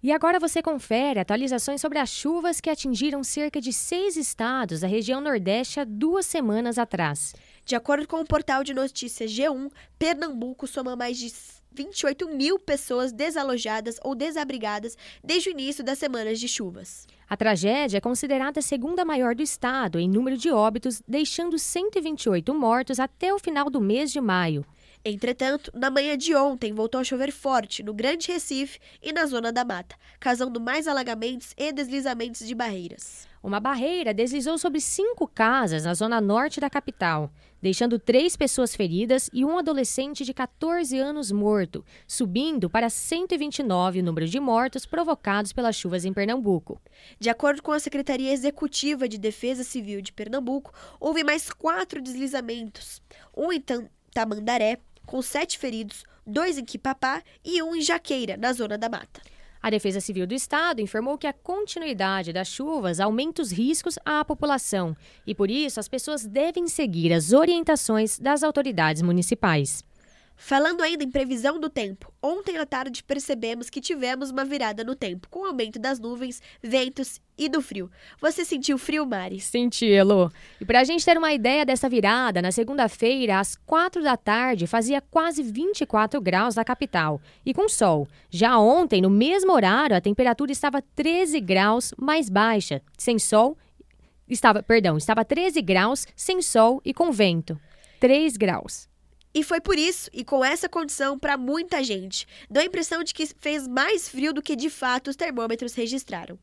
[0.02, 4.88] E agora você confere atualizações sobre as chuvas que atingiram cerca de seis estados da
[4.88, 7.34] região Nordeste há duas semanas atrás.
[7.66, 11.32] De acordo com o portal de notícias G1, Pernambuco soma mais de
[11.72, 17.08] 28 mil pessoas desalojadas ou desabrigadas desde o início das semanas de chuvas.
[17.34, 22.54] A tragédia é considerada a segunda maior do estado em número de óbitos, deixando 128
[22.54, 24.64] mortos até o final do mês de maio.
[25.04, 29.52] Entretanto, na manhã de ontem voltou a chover forte no Grande Recife e na Zona
[29.52, 33.28] da Mata, causando mais alagamentos e deslizamentos de barreiras.
[33.44, 37.30] Uma barreira deslizou sobre cinco casas na zona norte da capital,
[37.62, 44.04] deixando três pessoas feridas e um adolescente de 14 anos morto, subindo para 129 o
[44.04, 46.82] número de mortos provocados pelas chuvas em Pernambuco.
[47.20, 53.02] De acordo com a Secretaria Executiva de Defesa Civil de Pernambuco, houve mais quatro deslizamentos:
[53.36, 53.62] um em
[54.14, 59.33] Tamandaré, com sete feridos, dois em Quipapá e um em Jaqueira, na Zona da Mata.
[59.64, 64.26] A Defesa Civil do Estado informou que a continuidade das chuvas aumenta os riscos à
[64.26, 64.94] população
[65.26, 69.82] e, por isso, as pessoas devem seguir as orientações das autoridades municipais.
[70.36, 74.96] Falando ainda em previsão do tempo, ontem à tarde percebemos que tivemos uma virada no
[74.96, 77.90] tempo, com aumento das nuvens, ventos e do frio.
[78.20, 79.40] Você sentiu frio, Mari?
[79.40, 80.32] Senti, Elo.
[80.60, 84.68] E para a gente ter uma ideia dessa virada, na segunda-feira, às quatro da tarde,
[84.68, 88.08] fazia quase 24 graus na capital e com sol.
[88.30, 93.58] Já ontem, no mesmo horário, a temperatura estava 13 graus mais baixa, sem sol.
[94.28, 97.58] Estava, perdão, estava 13 graus sem sol e com vento.
[98.00, 98.92] 3 graus.
[99.34, 102.28] E foi por isso e com essa condição para muita gente.
[102.50, 106.38] Deu a impressão de que fez mais frio do que de fato os termômetros registraram.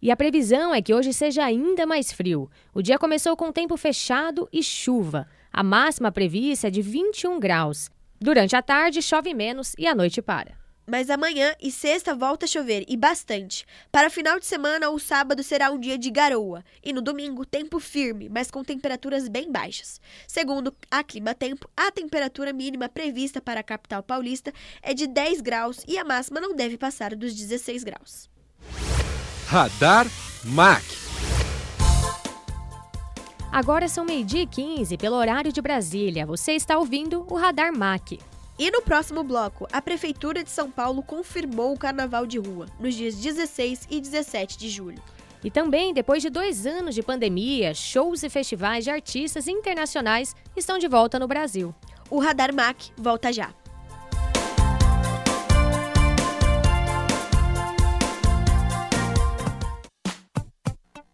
[0.00, 2.50] E a previsão é que hoje seja ainda mais frio.
[2.74, 5.26] O dia começou com tempo fechado e chuva.
[5.52, 7.90] A máxima prevista é de 21 graus.
[8.20, 10.63] Durante a tarde chove menos e a noite para.
[10.86, 13.64] Mas amanhã e sexta volta a chover e bastante.
[13.90, 17.44] Para o final de semana, o sábado será um dia de garoa e no domingo
[17.46, 20.00] tempo firme, mas com temperaturas bem baixas.
[20.28, 25.40] Segundo a Clima Tempo, a temperatura mínima prevista para a capital paulista é de 10
[25.40, 28.28] graus e a máxima não deve passar dos 16 graus.
[29.46, 30.06] Radar
[30.44, 30.84] MAC.
[33.50, 36.26] Agora são meio-dia e 15 pelo horário de Brasília.
[36.26, 38.18] Você está ouvindo o Radar MAC.
[38.56, 42.94] E no próximo bloco, a Prefeitura de São Paulo confirmou o Carnaval de Rua, nos
[42.94, 45.02] dias 16 e 17 de julho.
[45.42, 50.78] E também, depois de dois anos de pandemia, shows e festivais de artistas internacionais estão
[50.78, 51.74] de volta no Brasil.
[52.08, 53.52] O Radar MAC volta já.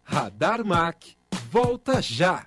[0.03, 1.17] Radar MAC
[1.49, 2.45] volta já.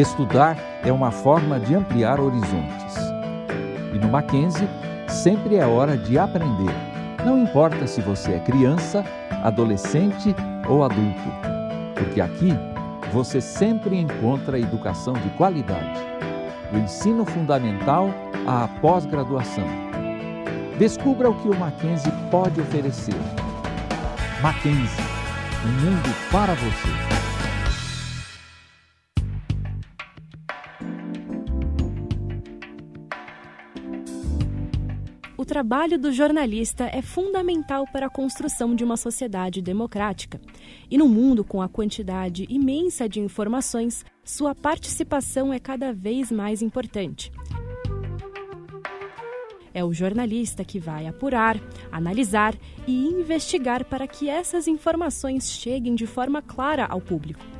[0.00, 2.96] Estudar é uma forma de ampliar horizontes.
[3.94, 4.68] E no Mackenzie,
[5.08, 6.74] sempre é hora de aprender.
[7.24, 9.02] Não importa se você é criança,
[9.42, 10.36] adolescente
[10.68, 11.32] ou adulto,
[11.94, 12.52] porque aqui
[13.10, 15.98] você sempre encontra educação de qualidade,
[16.70, 18.10] do ensino fundamental
[18.46, 19.64] à pós-graduação.
[20.78, 23.16] Descubra o que o Mackenzie pode oferecer.
[24.42, 25.04] Mackenzie,
[25.64, 27.15] um mundo para você.
[35.56, 40.38] Trabalho do jornalista é fundamental para a construção de uma sociedade democrática.
[40.90, 46.60] E no mundo com a quantidade imensa de informações, sua participação é cada vez mais
[46.60, 47.32] importante.
[49.72, 51.58] É o jornalista que vai apurar,
[51.90, 52.54] analisar
[52.86, 57.55] e investigar para que essas informações cheguem de forma clara ao público.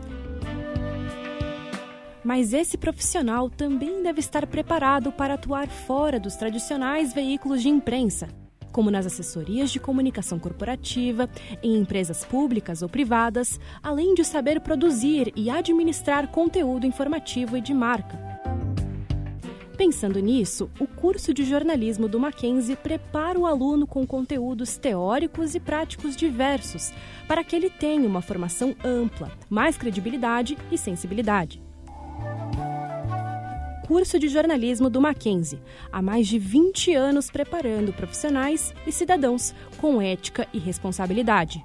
[2.26, 8.26] Mas esse profissional também deve estar preparado para atuar fora dos tradicionais veículos de imprensa,
[8.72, 11.30] como nas assessorias de comunicação corporativa,
[11.62, 17.72] em empresas públicas ou privadas, além de saber produzir e administrar conteúdo informativo e de
[17.72, 18.18] marca.
[19.76, 25.60] Pensando nisso, o curso de jornalismo do Mackenzie prepara o aluno com conteúdos teóricos e
[25.60, 26.92] práticos diversos,
[27.28, 31.64] para que ele tenha uma formação ampla, mais credibilidade e sensibilidade
[33.86, 35.60] curso de jornalismo do Mackenzie,
[35.92, 41.64] há mais de 20 anos preparando profissionais e cidadãos com ética e responsabilidade.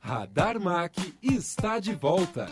[0.00, 2.46] Radar Mac está de volta.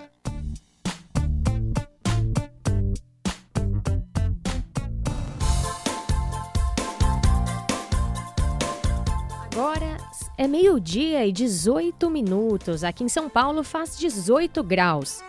[9.52, 9.98] Agora
[10.38, 12.82] é meio-dia e 18 minutos.
[12.82, 15.22] Aqui em São Paulo faz 18 graus.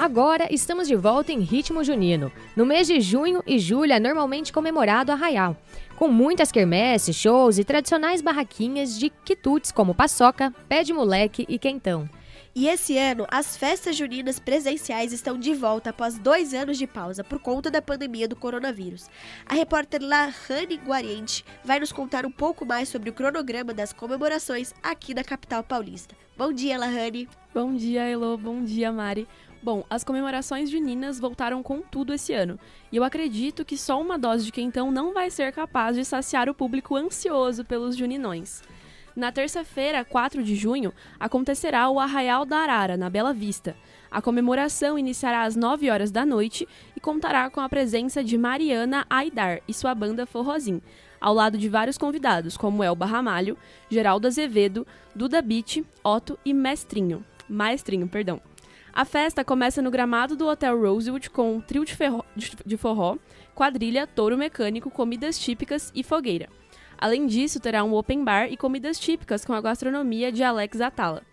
[0.00, 2.30] Agora estamos de volta em ritmo junino.
[2.54, 5.56] No mês de junho e julho é normalmente comemorado Arraial,
[5.96, 11.58] com muitas quermesses, shows e tradicionais barraquinhas de quitutes como paçoca, pé de moleque e
[11.58, 12.08] quentão.
[12.54, 17.24] E esse ano, as festas juninas presenciais estão de volta após dois anos de pausa
[17.24, 19.08] por conta da pandemia do coronavírus.
[19.46, 24.74] A repórter Lahane Guariente vai nos contar um pouco mais sobre o cronograma das comemorações
[24.82, 26.14] aqui na capital paulista.
[26.36, 27.26] Bom dia, Lahane!
[27.54, 28.36] Bom dia, Elo.
[28.36, 29.26] Bom dia, Mari.
[29.62, 32.58] Bom, as comemorações juninas voltaram com tudo esse ano,
[32.90, 36.50] e eu acredito que só uma dose de quentão não vai ser capaz de saciar
[36.50, 38.60] o público ansioso pelos juninões.
[39.14, 43.76] Na terça-feira, 4 de junho, acontecerá o Arraial da Arara, na Bela Vista.
[44.10, 49.04] A comemoração iniciará às 9 horas da noite e contará com a presença de Mariana
[49.10, 50.80] Aidar e sua banda Forrozim,
[51.20, 53.58] ao lado de vários convidados, como Elba Ramalho,
[53.90, 57.22] Geraldo Azevedo, Duda Beat, Otto e Mestrinho.
[57.46, 58.40] Maestrinho, perdão.
[58.94, 61.94] A festa começa no gramado do Hotel Rosewood com um trio de,
[62.64, 63.16] de forró,
[63.54, 66.48] quadrilha, touro mecânico, comidas típicas e fogueira.
[67.02, 71.24] Além disso, terá um open bar e comidas típicas com a gastronomia de Alex Atala.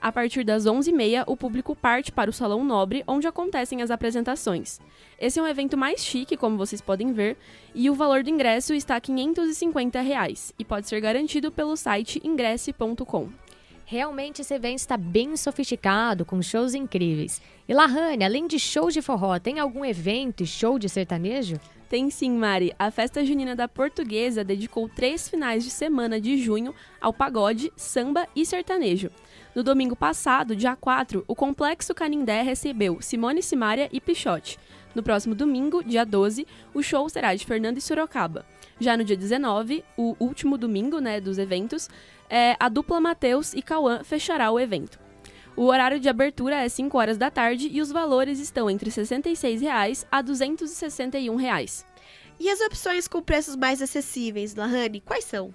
[0.00, 4.78] A partir das 11h30, o público parte para o Salão Nobre, onde acontecem as apresentações.
[5.18, 7.36] Esse é um evento mais chique, como vocês podem ver,
[7.74, 13.30] e o valor do ingresso está 550 reais, e pode ser garantido pelo site ingresse.com.
[13.84, 17.42] Realmente esse evento está bem sofisticado, com shows incríveis.
[17.68, 21.56] E Lahane, além de shows de forró, tem algum evento e show de sertanejo?
[21.90, 22.72] Tem sim, Mari.
[22.78, 28.28] A festa junina da Portuguesa dedicou três finais de semana de junho ao pagode, samba
[28.34, 29.10] e sertanejo.
[29.56, 34.56] No domingo passado, dia 4, o Complexo Canindé recebeu Simone Simaria e Pichote.
[34.94, 38.46] No próximo domingo, dia 12, o show será de Fernando e Sorocaba.
[38.78, 41.90] Já no dia 19, o último domingo né, dos eventos,
[42.28, 45.09] é, a dupla Mateus e Cauã fechará o evento.
[45.56, 49.60] O horário de abertura é 5 horas da tarde e os valores estão entre 66
[49.60, 51.84] reais a 261 reais.
[52.38, 55.54] E as opções com preços mais acessíveis, Lahane, quais são?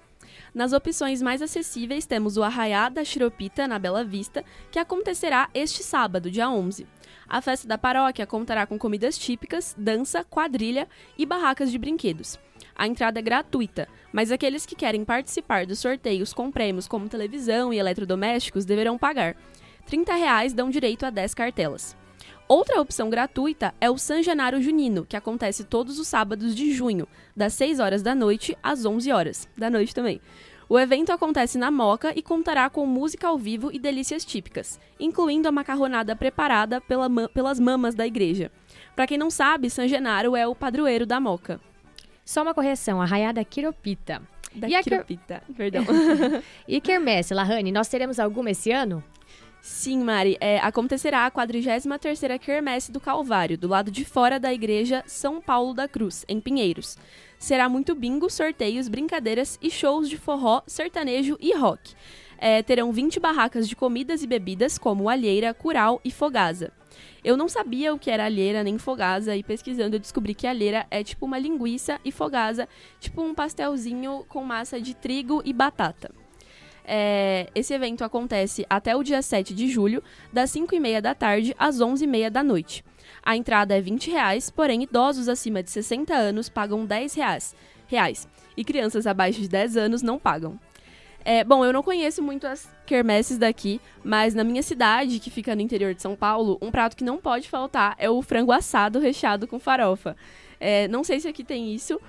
[0.54, 5.82] Nas opções mais acessíveis temos o Arraiá da Chiropita, na Bela Vista, que acontecerá este
[5.82, 6.86] sábado, dia 11.
[7.28, 12.38] A festa da paróquia contará com comidas típicas, dança, quadrilha e barracas de brinquedos.
[12.74, 17.72] A entrada é gratuita, mas aqueles que querem participar dos sorteios com prêmios como televisão
[17.72, 19.34] e eletrodomésticos deverão pagar.
[19.86, 21.96] 30 reais dão direito a 10 cartelas.
[22.48, 27.08] Outra opção gratuita é o San Genaro Junino, que acontece todos os sábados de junho,
[27.34, 30.20] das 6 horas da noite às 11 horas da noite também.
[30.68, 35.48] O evento acontece na Moca e contará com música ao vivo e delícias típicas, incluindo
[35.48, 38.50] a macarronada preparada pela, pelas mamas da igreja.
[38.94, 41.60] Para quem não sabe, San Genaro é o padroeiro da Moca.
[42.24, 44.20] Só uma correção, arraiada Quiropita.
[44.52, 45.54] Da e Quiropita, quer...
[45.54, 45.84] perdão.
[46.66, 49.02] e Quermesse, Lahane, nós teremos alguma esse ano?
[49.68, 55.02] Sim, Mari, é, acontecerá a 43ª Quermesse do Calvário, do lado de fora da igreja
[55.08, 56.96] São Paulo da Cruz, em Pinheiros.
[57.36, 61.94] Será muito bingo, sorteios, brincadeiras e shows de forró, sertanejo e rock.
[62.38, 66.70] É, terão 20 barracas de comidas e bebidas, como alheira, curau e fogaza.
[67.24, 70.86] Eu não sabia o que era alheira nem fogaza e pesquisando eu descobri que alheira
[70.92, 72.68] é tipo uma linguiça e fogaza,
[73.00, 76.08] tipo um pastelzinho com massa de trigo e batata.
[76.88, 81.80] É, esse evento acontece até o dia 7 de julho, das 5h30 da tarde às
[81.80, 82.84] 11h30 da noite.
[83.22, 87.56] A entrada é 20 reais, porém idosos acima de 60 anos pagam 10 reais,
[87.88, 90.58] reais e crianças abaixo de 10 anos não pagam.
[91.24, 95.56] É, bom, eu não conheço muito as quermesses daqui, mas na minha cidade, que fica
[95.56, 99.00] no interior de São Paulo, um prato que não pode faltar é o frango assado
[99.00, 100.16] recheado com farofa.
[100.60, 102.00] É, não sei se aqui tem isso.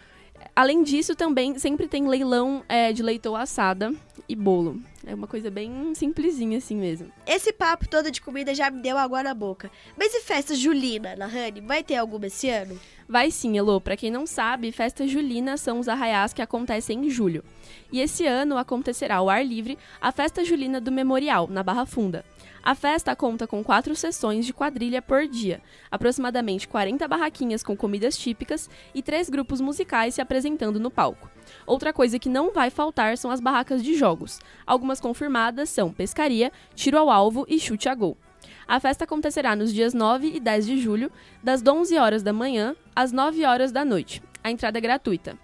[0.57, 3.93] Além disso, também sempre tem leilão é, de leitão assada
[4.27, 4.81] e bolo.
[5.07, 7.09] É uma coisa bem simplesinha assim mesmo.
[7.25, 9.71] Esse papo todo de comida já me deu água na boca.
[9.97, 11.61] Mas e festa julina, Lahane?
[11.61, 12.77] Vai ter alguma esse ano?
[13.07, 13.79] Vai sim, Elô.
[13.79, 17.41] Pra quem não sabe, festa julina são os arraiás que acontecem em julho.
[17.89, 22.25] E esse ano acontecerá ao ar livre a festa julina do Memorial, na Barra Funda.
[22.61, 28.17] A festa conta com quatro sessões de quadrilha por dia, aproximadamente 40 barraquinhas com comidas
[28.17, 31.29] típicas e três grupos musicais se apresentando no palco.
[31.67, 34.39] Outra coisa que não vai faltar são as barracas de jogos.
[34.65, 38.17] Algumas confirmadas são pescaria, tiro ao alvo e chute a gol.
[38.65, 41.11] A festa acontecerá nos dias 9 e 10 de julho,
[41.43, 44.23] das 11 horas da manhã às 9 horas da noite.
[44.41, 45.37] A entrada é gratuita.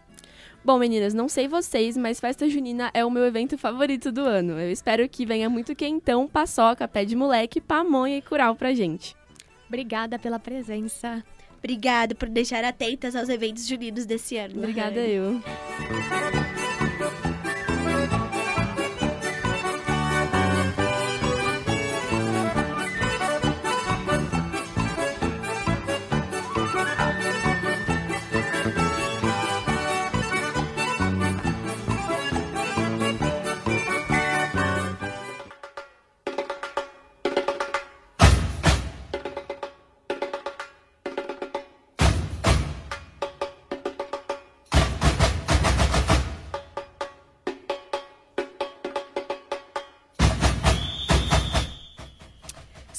[0.63, 4.57] Bom, meninas, não sei vocês, mas festa junina é o meu evento favorito do ano.
[4.57, 9.13] Eu espero que venha muito quentão, paçoca, pé de moleque, pamonha e curau pra gente.
[9.67, 11.21] Obrigada pela presença.
[11.63, 14.57] Obrigada por deixar atentas aos eventos juninos desse ano.
[14.57, 15.41] Obrigada eu.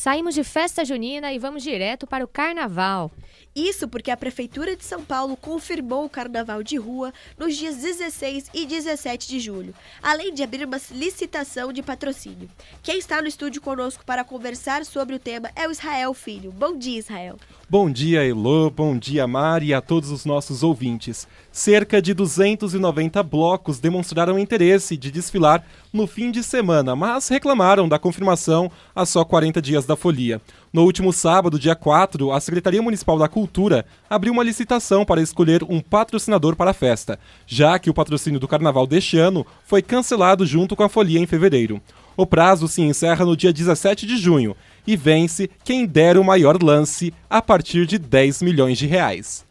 [0.05, 3.11] Saímos de festa junina e vamos direto para o carnaval.
[3.57, 8.50] Isso porque a Prefeitura de São Paulo confirmou o carnaval de rua nos dias 16
[8.52, 12.50] e 17 de julho, além de abrir uma licitação de patrocínio.
[12.82, 16.52] Quem está no estúdio conosco para conversar sobre o tema é o Israel Filho.
[16.52, 17.38] Bom dia, Israel.
[17.66, 21.26] Bom dia, Elô, bom dia, Mari e a todos os nossos ouvintes.
[21.57, 27.96] Cerca de 290 blocos demonstraram interesse de desfilar no fim de semana, mas reclamaram da
[27.96, 30.42] confirmação a só 40 dias da folia.
[30.72, 35.62] No último sábado, dia 4, a Secretaria Municipal da Cultura abriu uma licitação para escolher
[35.62, 40.44] um patrocinador para a festa, já que o patrocínio do carnaval deste ano foi cancelado
[40.44, 41.80] junto com a folia em fevereiro.
[42.16, 46.61] O prazo se encerra no dia 17 de junho e vence quem der o maior
[46.61, 49.43] lance a partir de 10 milhões de reais.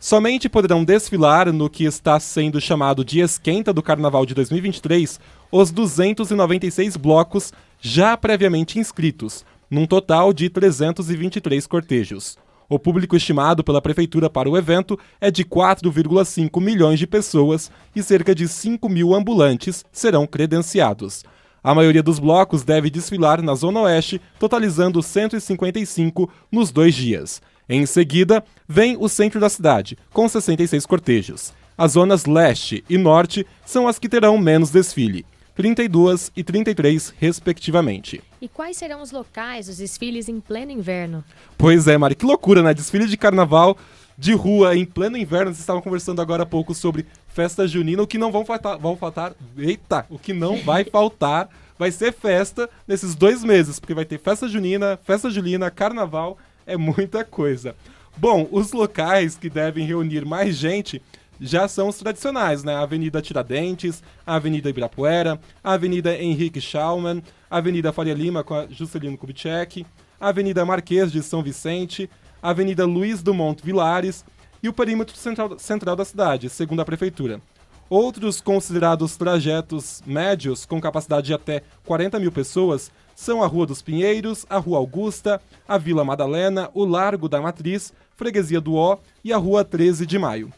[0.00, 5.18] Somente poderão desfilar no que está sendo chamado de esquenta do Carnaval de 2023
[5.50, 12.38] os 296 blocos já previamente inscritos, num total de 323 cortejos.
[12.68, 18.00] O público estimado pela prefeitura para o evento é de 4,5 milhões de pessoas e
[18.00, 21.24] cerca de 5 mil ambulantes serão credenciados.
[21.60, 27.42] A maioria dos blocos deve desfilar na Zona Oeste, totalizando 155 nos dois dias.
[27.68, 31.52] Em seguida, vem o centro da cidade, com 66 cortejos.
[31.76, 35.26] As zonas leste e norte são as que terão menos desfile.
[35.54, 38.22] 32 e 33, respectivamente.
[38.40, 41.22] E quais serão os locais dos desfiles em pleno inverno?
[41.58, 42.72] Pois é, Mari, que loucura, né?
[42.72, 43.76] Desfile de carnaval
[44.16, 45.50] de rua em pleno inverno.
[45.50, 48.02] Vocês estavam conversando agora há pouco sobre festa junina.
[48.02, 49.34] O que não vão faltar, vão faltar.
[49.58, 50.06] Eita!
[50.08, 51.48] O que não vai faltar
[51.78, 56.38] vai ser festa nesses dois meses, porque vai ter festa junina, festa julina, carnaval,
[56.68, 57.74] é muita coisa.
[58.16, 61.02] Bom, os locais que devem reunir mais gente
[61.40, 62.74] já são os tradicionais, né?
[62.74, 69.86] Avenida Tiradentes, Avenida Ibirapuera, Avenida Henrique Schaumann, Avenida Faria Lima com a Juscelino Kubitschek,
[70.20, 72.10] Avenida Marquês de São Vicente,
[72.42, 74.24] Avenida Luiz Dumont Vilares
[74.62, 77.40] e o perímetro central, central da cidade, segundo a Prefeitura.
[77.88, 83.82] Outros considerados trajetos médios com capacidade de até 40 mil pessoas são a Rua dos
[83.82, 89.32] Pinheiros, a Rua Augusta, a Vila Madalena, o Largo da Matriz, Freguesia do Ó e
[89.32, 90.52] a Rua 13 de Maio.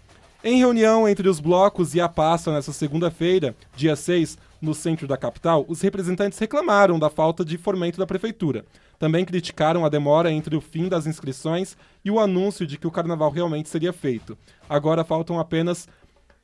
[0.45, 5.17] Em reunião entre os blocos e a pasta nesta segunda-feira, dia 6, no centro da
[5.17, 8.67] capital, os representantes reclamaram da falta de fomento da prefeitura.
[8.99, 12.91] Também criticaram a demora entre o fim das inscrições e o anúncio de que o
[12.91, 14.37] carnaval realmente seria feito.
[14.69, 15.89] Agora faltam apenas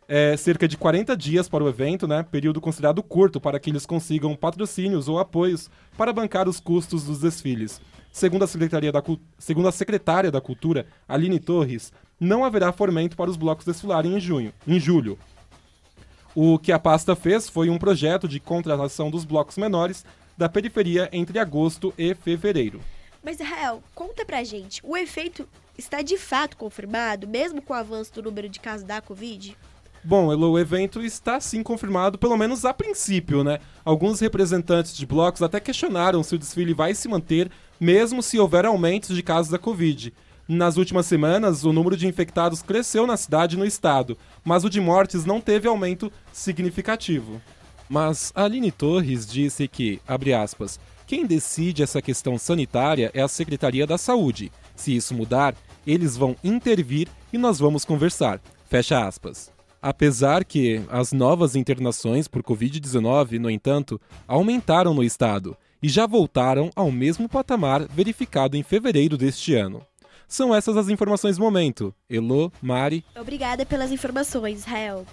[0.09, 2.23] é, cerca de 40 dias para o evento, né?
[2.23, 7.21] Período considerado curto para que eles consigam patrocínios ou apoios para bancar os custos dos
[7.21, 7.81] desfiles.
[8.13, 9.03] Segundo a, Secretaria da,
[9.39, 14.21] segundo a secretária da Cultura, Aline Torres, não haverá fomento para os blocos desfilarem em
[14.21, 15.19] junho, em julho.
[16.35, 20.05] O que a pasta fez foi um projeto de contratação dos blocos menores
[20.37, 22.81] da periferia entre agosto e fevereiro.
[23.23, 28.13] Mas, Rael, conta pra gente, o efeito está de fato confirmado, mesmo com o avanço
[28.15, 29.57] do número de casos da Covid?
[30.09, 33.59] Bom, o evento está sim confirmado, pelo menos a princípio, né?
[33.85, 37.51] Alguns representantes de blocos até questionaram se o desfile vai se manter,
[37.81, 40.15] mesmo se houver aumentos de casos da Covid.
[40.47, 44.71] Nas últimas semanas, o número de infectados cresceu na cidade e no estado, mas o
[44.71, 47.43] de mortes não teve aumento significativo.
[47.89, 53.85] Mas Aline Torres disse que, abre aspas, quem decide essa questão sanitária é a Secretaria
[53.85, 54.53] da Saúde.
[54.77, 58.41] Se isso mudar, eles vão intervir e nós vamos conversar.
[58.69, 59.56] Fecha aspas.
[59.87, 66.73] Apesar que as novas internações por Covid-19, no entanto, aumentaram no estado e já voltaram
[66.75, 69.81] ao mesmo patamar verificado em fevereiro deste ano.
[70.27, 71.95] São essas as informações do momento.
[72.11, 73.05] Elo, Mari.
[73.17, 75.07] Obrigada pelas informações, Israel.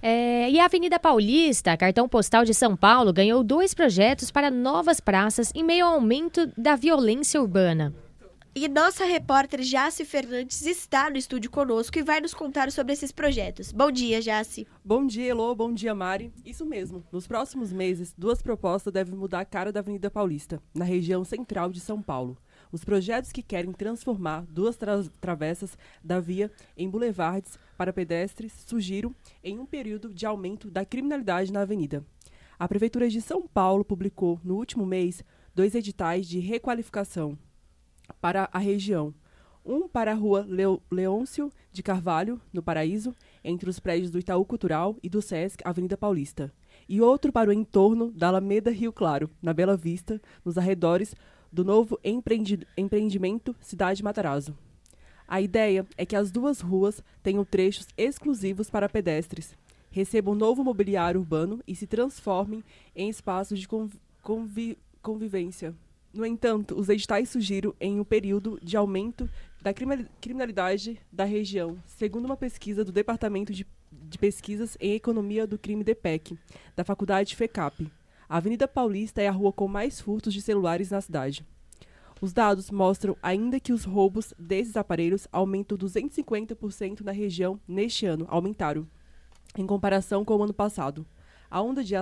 [0.00, 5.00] É, e a Avenida Paulista, cartão postal de São Paulo, ganhou dois projetos para novas
[5.00, 7.92] praças em meio ao aumento da violência urbana.
[8.56, 13.10] E nossa repórter Jace Fernandes está no estúdio conosco e vai nos contar sobre esses
[13.10, 13.72] projetos.
[13.72, 14.64] Bom dia, Jace.
[14.84, 15.52] Bom dia, Elô.
[15.56, 16.32] Bom dia, Mari.
[16.44, 17.04] Isso mesmo.
[17.10, 21.68] Nos próximos meses, duas propostas devem mudar a cara da Avenida Paulista, na região central
[21.72, 22.38] de São Paulo.
[22.70, 29.12] Os projetos que querem transformar duas tra travessas da via em boulevards para pedestres surgiram
[29.42, 32.06] em um período de aumento da criminalidade na avenida.
[32.56, 35.24] A Prefeitura de São Paulo publicou, no último mês,
[35.56, 37.36] dois editais de requalificação
[38.20, 39.14] para a região.
[39.64, 40.46] Um para a rua
[40.90, 45.96] Leôncio de Carvalho, no Paraíso, entre os prédios do Itaú Cultural e do Sesc Avenida
[45.96, 46.52] Paulista.
[46.88, 51.14] E outro para o entorno da Alameda Rio Claro, na Bela Vista, nos arredores
[51.50, 54.56] do novo empreendi empreendimento Cidade Matarazzo.
[55.26, 59.56] A ideia é que as duas ruas tenham trechos exclusivos para pedestres,
[59.90, 62.62] recebam novo mobiliário urbano e se transformem
[62.94, 63.66] em espaços de
[64.22, 65.74] convi convivência.
[66.14, 69.28] No entanto, os editais surgiram em um período de aumento
[69.60, 75.58] da criminalidade da região, segundo uma pesquisa do Departamento de, de Pesquisas em Economia do
[75.58, 76.38] Crime DPEC,
[76.76, 77.90] da Faculdade FECAP.
[78.28, 81.44] A Avenida Paulista é a rua com mais furtos de celulares na cidade.
[82.20, 88.24] Os dados mostram ainda que os roubos desses aparelhos aumentam 250% na região neste ano,
[88.28, 88.86] aumentaram,
[89.58, 91.04] em comparação com o ano passado.
[91.50, 91.94] A onda de,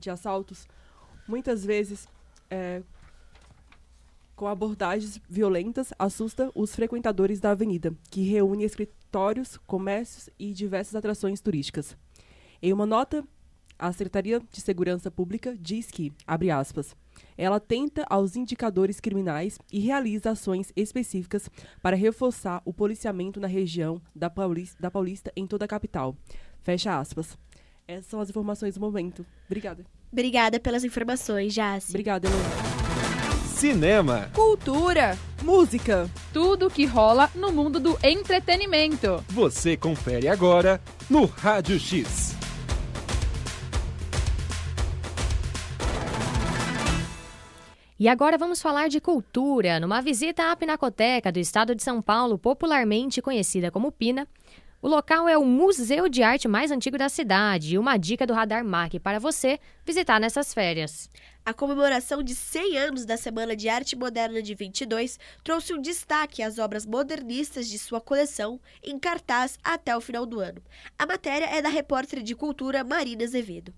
[0.00, 0.66] de assaltos
[1.28, 2.08] muitas vezes
[2.50, 2.82] é,
[4.42, 11.40] com abordagens violentas assusta os frequentadores da avenida, que reúne escritórios, comércios e diversas atrações
[11.40, 11.96] turísticas.
[12.60, 13.22] Em uma nota,
[13.78, 16.96] a Secretaria de Segurança Pública diz que, abre aspas,
[17.38, 21.48] ela tenta aos indicadores criminais e realiza ações específicas
[21.80, 26.16] para reforçar o policiamento na região da Paulista, da Paulista em toda a capital.
[26.64, 27.38] Fecha aspas.
[27.86, 29.24] Essas são as informações do momento.
[29.46, 29.86] Obrigada.
[30.10, 31.92] Obrigada pelas informações, Jace.
[31.92, 32.71] Obrigada, Elô
[33.62, 39.24] cinema, cultura, música, tudo que rola no mundo do entretenimento.
[39.28, 42.36] Você confere agora no Rádio X.
[48.00, 49.78] E agora vamos falar de cultura.
[49.78, 54.26] Numa visita à Pinacoteca do Estado de São Paulo, popularmente conhecida como Pina,
[54.82, 58.34] o local é o museu de arte mais antigo da cidade e uma dica do
[58.34, 61.08] Radar Mac para você visitar nessas férias.
[61.44, 66.40] A comemoração de 100 anos da Semana de Arte Moderna de 22 trouxe um destaque
[66.40, 70.62] às obras modernistas de sua coleção em cartaz até o final do ano.
[70.96, 73.74] A matéria é da repórter de cultura Marina Azevedo.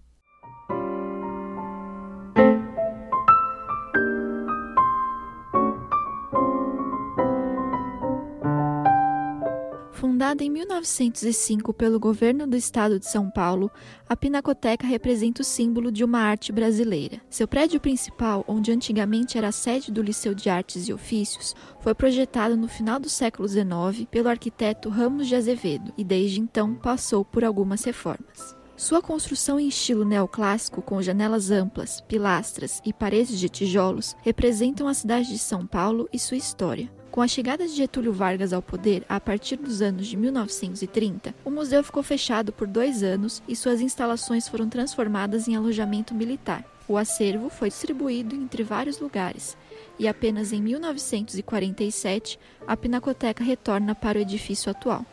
[10.05, 13.70] Fundada em 1905 pelo governo do estado de São Paulo,
[14.07, 17.22] a Pinacoteca representa o símbolo de uma arte brasileira.
[17.30, 21.94] Seu prédio principal, onde antigamente era a sede do Liceu de Artes e Ofícios, foi
[21.94, 27.24] projetado no final do século XIX pelo arquiteto Ramos de Azevedo e desde então passou
[27.24, 28.55] por algumas reformas.
[28.76, 34.92] Sua construção em estilo neoclássico, com janelas amplas, pilastras e paredes de tijolos, representam a
[34.92, 39.05] cidade de São Paulo e sua história Com a chegada de Getúlio Vargas ao poder,
[39.09, 43.81] a partir dos anos de 1930, o museu ficou fechado por dois anos e suas
[43.81, 46.65] instalações foram transformadas em alojamento militar.
[46.89, 49.57] O acervo foi distribuído entre vários lugares
[49.97, 52.37] e apenas em 1947
[52.67, 55.07] a Pinacoteca retorna para o edifício atual.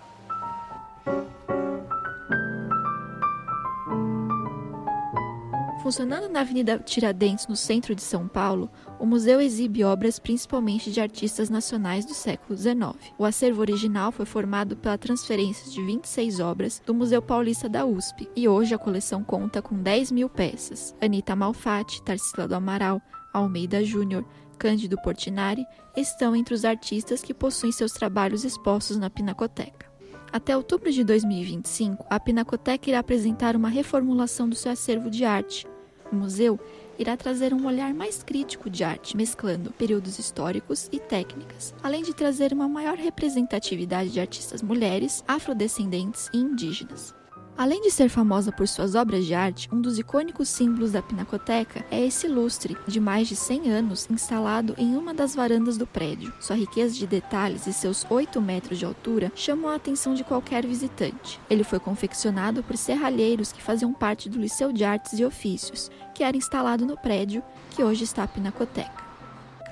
[5.81, 8.69] Funcionando na Avenida Tiradentes, no centro de São Paulo,
[8.99, 12.95] o museu exibe obras principalmente de artistas nacionais do século XIX.
[13.17, 18.29] O acervo original foi formado pela transferência de 26 obras do Museu Paulista da USP
[18.35, 20.95] e hoje a coleção conta com 10 mil peças.
[21.01, 23.01] Anita Malfatti, Tarsila do Amaral,
[23.33, 24.23] Almeida Júnior,
[24.59, 25.65] Cândido Portinari
[25.97, 29.90] estão entre os artistas que possuem seus trabalhos expostos na Pinacoteca.
[30.33, 35.67] Até outubro de 2025, a Pinacoteca irá apresentar uma reformulação do seu acervo de arte.
[36.09, 36.57] O museu
[36.97, 42.13] irá trazer um olhar mais crítico de arte, mesclando períodos históricos e técnicas, além de
[42.13, 47.13] trazer uma maior representatividade de artistas mulheres, afrodescendentes e indígenas.
[47.57, 51.85] Além de ser famosa por suas obras de arte, um dos icônicos símbolos da Pinacoteca
[51.91, 56.33] é esse lustre, de mais de 100 anos, instalado em uma das varandas do prédio.
[56.39, 60.65] Sua riqueza de detalhes e seus 8 metros de altura chamam a atenção de qualquer
[60.65, 61.39] visitante.
[61.49, 66.23] Ele foi confeccionado por serralheiros que faziam parte do Liceu de Artes e Ofícios, que
[66.23, 69.10] era instalado no prédio que hoje está a Pinacoteca.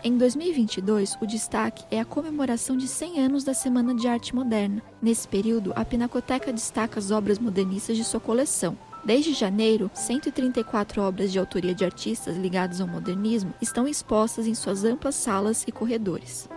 [0.01, 4.81] Em 2022, o destaque é a comemoração de 100 anos da Semana de Arte Moderna.
[5.01, 8.77] Nesse período, a Pinacoteca destaca as obras modernistas de sua coleção.
[9.03, 14.85] Desde janeiro, 134 obras de autoria de artistas ligados ao modernismo estão expostas em suas
[14.85, 16.47] amplas salas e corredores.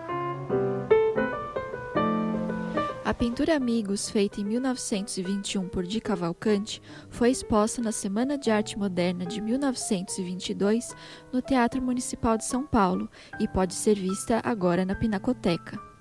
[3.04, 6.80] A pintura Amigos, feita em 1921 por Di Cavalcante,
[7.10, 10.94] foi exposta na Semana de Arte Moderna de 1922
[11.32, 15.91] no Teatro Municipal de São Paulo e pode ser vista agora na Pinacoteca.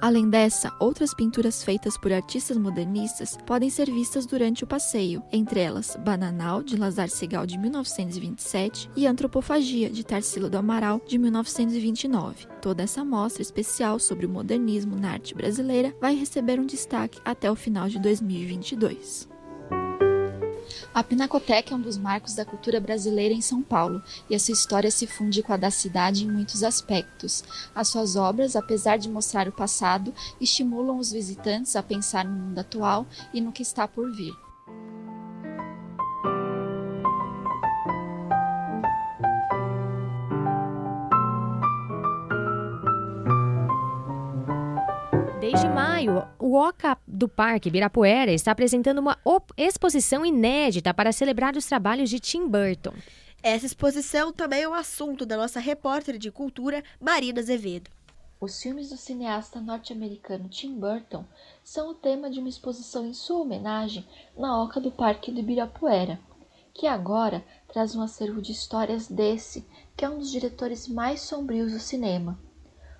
[0.00, 5.60] Além dessa, outras pinturas feitas por artistas modernistas podem ser vistas durante o passeio, entre
[5.60, 12.46] elas Bananal, de Lazar Segal, de 1927, e Antropofagia, de Tarsila do Amaral, de 1929.
[12.60, 17.50] Toda essa mostra especial sobre o modernismo na arte brasileira vai receber um destaque até
[17.50, 19.28] o final de 2022.
[20.94, 24.52] A Pinacoteca é um dos marcos da cultura brasileira em São Paulo e a sua
[24.52, 27.44] história se funde com a da cidade em muitos aspectos.
[27.74, 32.58] As suas obras, apesar de mostrar o passado, estimulam os visitantes a pensar no mundo
[32.58, 34.45] atual e no que está por vir.
[46.38, 49.18] O OCA do Parque Ibirapuera está apresentando uma
[49.56, 52.94] exposição inédita para celebrar os trabalhos de Tim Burton.
[53.42, 57.90] Essa exposição também é o um assunto da nossa repórter de cultura, Marina Azevedo.
[58.38, 61.24] Os filmes do cineasta norte-americano Tim Burton
[61.64, 64.06] são o tema de uma exposição em sua homenagem
[64.36, 66.20] na Oca do Parque do Ibirapuera,
[66.74, 71.72] que agora traz um acervo de histórias desse, que é um dos diretores mais sombrios
[71.72, 72.38] do cinema.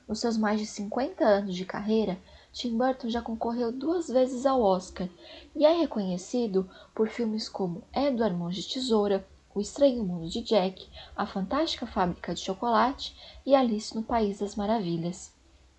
[0.09, 2.19] Nos seus mais de 50 anos de carreira,
[2.57, 5.11] Tim Burton já concorreu duas vezes ao Oscar
[5.55, 10.89] e é reconhecido por filmes como Edward Mãos de Tesoura, O Estranho Mundo de Jack,
[11.15, 15.35] A Fantástica Fábrica de Chocolate e Alice no País das Maravilhas.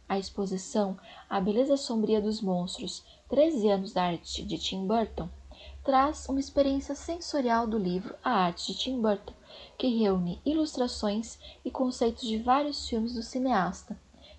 [0.08, 0.96] A exposição
[1.28, 5.28] A Beleza Sombria dos Monstros, 13 anos da arte de Tim Burton,
[5.84, 9.34] traz uma experiência sensorial do livro A Arte de Tim Burton,
[9.80, 13.98] que reúne ilustrações e conceitos de vários filmes do cineasta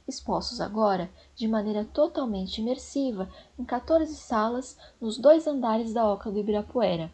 [0.09, 3.29] expostos agora de maneira totalmente imersiva
[3.59, 7.13] em 14 salas nos dois andares da Oca do Ibirapuera.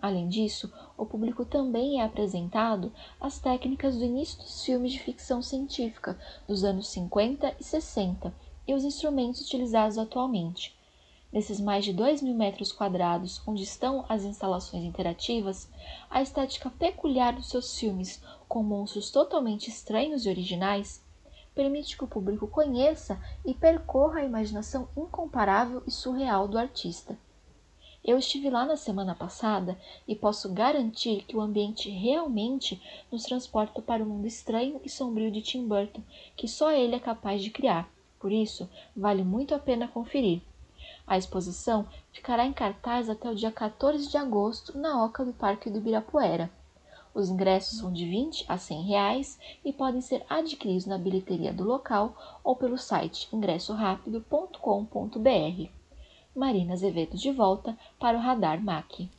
[0.00, 5.42] Além disso, o público também é apresentado às técnicas do início dos filmes de ficção
[5.42, 6.16] científica
[6.46, 8.32] dos anos 50 e 60
[8.66, 10.76] e os instrumentos utilizados atualmente.
[11.32, 15.68] Nesses mais de 2 mil metros quadrados onde estão as instalações interativas,
[16.08, 21.02] a estética peculiar dos seus filmes, com monstros totalmente estranhos e originais,
[21.58, 27.18] permite que o público conheça e percorra a imaginação incomparável e surreal do artista.
[28.04, 32.80] Eu estive lá na semana passada e posso garantir que o ambiente realmente
[33.10, 36.00] nos transporta para o mundo estranho e sombrio de Tim Burton,
[36.36, 37.90] que só ele é capaz de criar.
[38.20, 40.40] Por isso, vale muito a pena conferir.
[41.08, 45.68] A exposição ficará em cartaz até o dia 14 de agosto na Oca do Parque
[45.68, 46.48] do Ibirapuera.
[47.18, 51.64] Os ingressos são de 20 a 100 reais e podem ser adquiridos na bilheteria do
[51.64, 55.68] local ou pelo site ingressorapido.com.br.
[56.32, 59.10] Marina Azevedo de volta para o Radar MAC.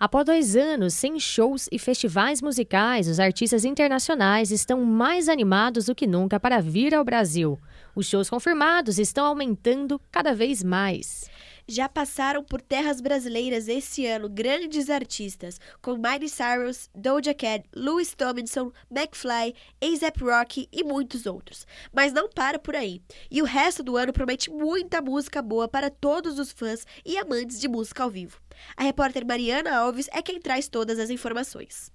[0.00, 5.94] Após dois anos sem shows e festivais musicais, os artistas internacionais estão mais animados do
[5.94, 7.58] que nunca para vir ao Brasil.
[7.94, 11.28] Os shows confirmados estão aumentando cada vez mais.
[11.68, 18.14] Já passaram por terras brasileiras esse ano grandes artistas, como Miley Cyrus, Doja Cat, Louis
[18.14, 19.52] Tomlinson, McFly,
[19.82, 21.66] A$AP Rocky e muitos outros.
[21.92, 23.02] Mas não para por aí.
[23.28, 27.58] E o resto do ano promete muita música boa para todos os fãs e amantes
[27.58, 28.40] de música ao vivo.
[28.76, 31.90] A repórter Mariana Alves é quem traz todas as informações.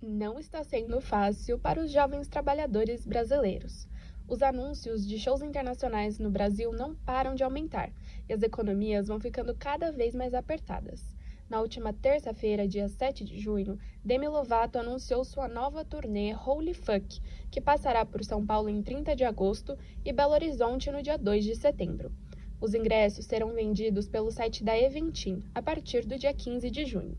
[0.00, 3.88] Não está sendo fácil para os jovens trabalhadores brasileiros.
[4.28, 7.92] Os anúncios de shows internacionais no Brasil não param de aumentar
[8.28, 11.14] e as economias vão ficando cada vez mais apertadas.
[11.52, 17.20] Na última terça-feira, dia 7 de junho, Demi Lovato anunciou sua nova turnê Holy Fuck,
[17.50, 21.44] que passará por São Paulo em 30 de agosto e Belo Horizonte no dia 2
[21.44, 22.10] de setembro.
[22.58, 27.18] Os ingressos serão vendidos pelo site da Eventim a partir do dia 15 de junho.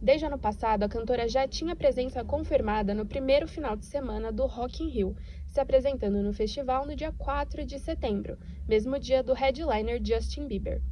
[0.00, 4.46] Desde ano passado, a cantora já tinha presença confirmada no primeiro final de semana do
[4.46, 5.16] Rock in Rio,
[5.56, 8.36] se apresentando no festival no dia 4 de setembro,
[8.68, 10.82] mesmo dia do headliner Justin Bieber.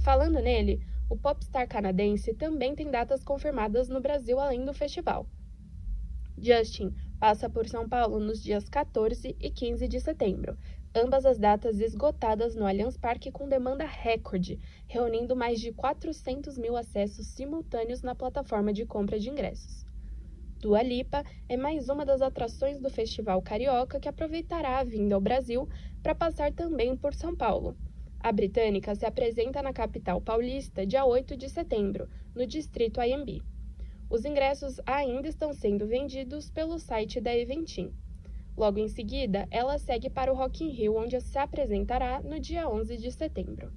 [0.00, 5.26] Falando nele, o popstar canadense também tem datas confirmadas no Brasil além do festival.
[6.36, 10.58] Justin passa por São Paulo nos dias 14 e 15 de setembro,
[10.94, 16.76] ambas as datas esgotadas no Allianz Parque com demanda recorde, reunindo mais de 400 mil
[16.76, 19.86] acessos simultâneos na plataforma de compra de ingressos.
[20.62, 25.20] Dua Lipa é mais uma das atrações do Festival Carioca que aproveitará a vinda ao
[25.20, 25.68] Brasil
[26.00, 27.76] para passar também por São Paulo.
[28.20, 33.42] A britânica se apresenta na capital paulista dia 8 de setembro, no distrito IMB.
[34.08, 37.92] Os ingressos ainda estão sendo vendidos pelo site da Eventim.
[38.56, 42.68] Logo em seguida, ela segue para o Rock in Rio, onde se apresentará no dia
[42.68, 43.72] 11 de setembro.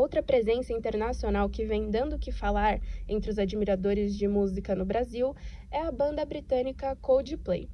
[0.00, 4.86] Outra presença internacional que vem dando o que falar entre os admiradores de música no
[4.86, 5.36] Brasil
[5.70, 7.68] é a banda britânica Coldplay.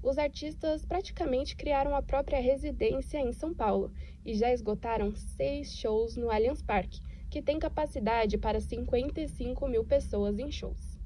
[0.00, 3.90] Os artistas praticamente criaram a própria residência em São Paulo
[4.24, 10.38] e já esgotaram seis shows no Allianz Parque, que tem capacidade para 55 mil pessoas
[10.38, 10.96] em shows.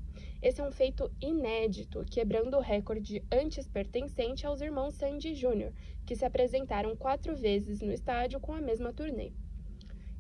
[0.42, 5.72] Esse é um feito inédito, quebrando o recorde antes pertencente aos irmãos Sandy Jr.,
[6.04, 9.32] que se apresentaram quatro vezes no estádio com a mesma turnê.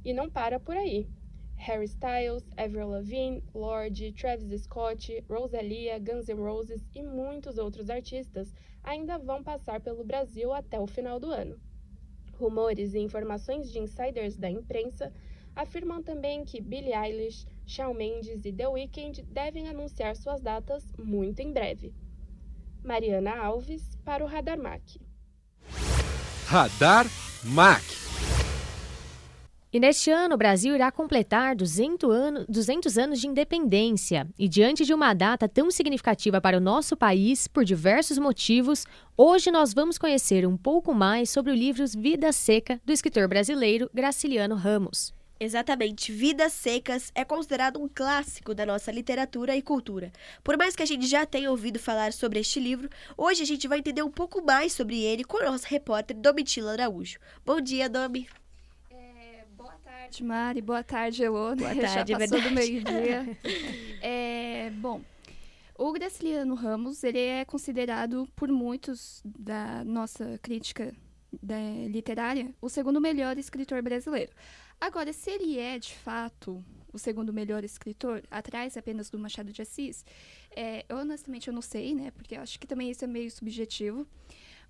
[0.06, 1.08] E não para por aí.
[1.56, 8.54] Harry Styles, Avril Lavigne, Lorde, Travis Scott, Rosalia, Guns N' Roses e muitos outros artistas
[8.84, 11.58] ainda vão passar pelo Brasil até o final do ano.
[12.34, 15.12] Rumores e informações de insiders da imprensa
[15.56, 21.40] afirmam também que Billie Eilish, Shawn Mendes e The Weeknd devem anunciar suas datas muito
[21.40, 21.92] em breve.
[22.84, 24.82] Mariana Alves para o Radar Mac.
[26.46, 27.06] Radar
[27.42, 28.05] Mac.
[29.72, 34.26] E neste ano, o Brasil irá completar 200, ano, 200 anos de independência.
[34.38, 38.86] E diante de uma data tão significativa para o nosso país, por diversos motivos,
[39.16, 43.90] hoje nós vamos conhecer um pouco mais sobre o livro Vida Seca, do escritor brasileiro
[43.92, 45.12] Graciliano Ramos.
[45.38, 50.10] Exatamente, Vidas Secas é considerado um clássico da nossa literatura e cultura.
[50.42, 52.88] Por mais que a gente já tenha ouvido falar sobre este livro,
[53.18, 56.72] hoje a gente vai entender um pouco mais sobre ele com a nossa repórter Domitila
[56.72, 57.18] Araújo.
[57.44, 58.26] Bom dia, Domi!
[60.06, 60.62] Tarde, Mari.
[60.62, 61.54] Boa tarde, Elô.
[61.56, 62.54] Boa tarde, Já é passou do verdade.
[62.54, 63.38] meio-dia.
[64.00, 65.02] é, bom,
[65.76, 70.94] o Graciliano Ramos, ele é considerado por muitos da nossa crítica
[71.42, 71.56] da,
[71.88, 74.32] literária o segundo melhor escritor brasileiro.
[74.80, 79.62] Agora, se ele é, de fato, o segundo melhor escritor, atrás apenas do Machado de
[79.62, 80.04] Assis,
[80.54, 82.10] é, honestamente eu não sei, né?
[82.12, 84.06] Porque eu acho que também isso é meio subjetivo.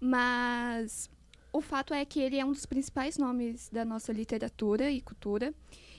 [0.00, 1.10] Mas
[1.56, 5.54] o fato é que ele é um dos principais nomes da nossa literatura e cultura.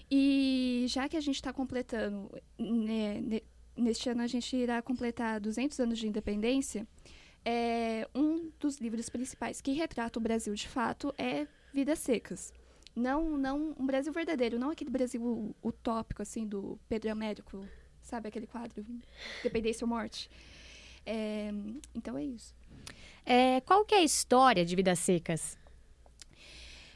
[0.09, 3.43] E já que a gente está completando, né, ne-
[3.75, 6.87] neste ano a gente irá completar 200 anos de independência,
[7.43, 12.53] é, um dos livros principais que retrata o Brasil de fato é Vidas Secas.
[12.95, 17.65] Não, não um Brasil verdadeiro, não aquele Brasil utópico assim do Pedro Américo,
[18.01, 18.83] sabe aquele quadro
[19.41, 20.29] Independência ou Morte.
[21.05, 21.51] É,
[21.93, 22.55] então é isso.
[23.29, 25.57] É, qual que é a história de Vidas Secas?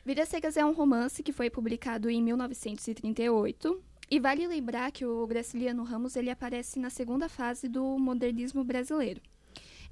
[0.05, 5.27] Vidas Secas é um romance que foi publicado em 1938 e vale lembrar que o
[5.27, 9.21] Graciliano Ramos ele aparece na segunda fase do modernismo brasileiro.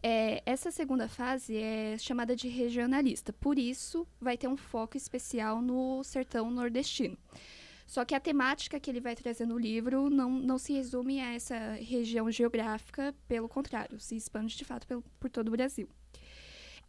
[0.02, 5.62] É, essa segunda fase é chamada de regionalista, por isso vai ter um foco especial
[5.62, 7.18] no sertão nordestino.
[7.86, 11.34] Só que a temática que ele vai trazer no livro não, não se resume a
[11.34, 15.90] essa região geográfica, pelo contrário, se expande de fato pelo, por todo o Brasil.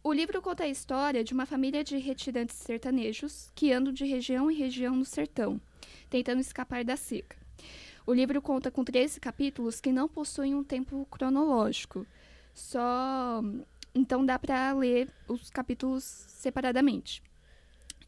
[0.03, 4.49] O livro conta a história de uma família de retirantes sertanejos que andam de região
[4.49, 5.61] em região no sertão,
[6.09, 7.37] tentando escapar da seca.
[8.07, 12.07] O livro conta com 13 capítulos que não possuem um tempo cronológico.
[12.51, 13.43] Só.
[13.93, 17.21] Então dá para ler os capítulos separadamente.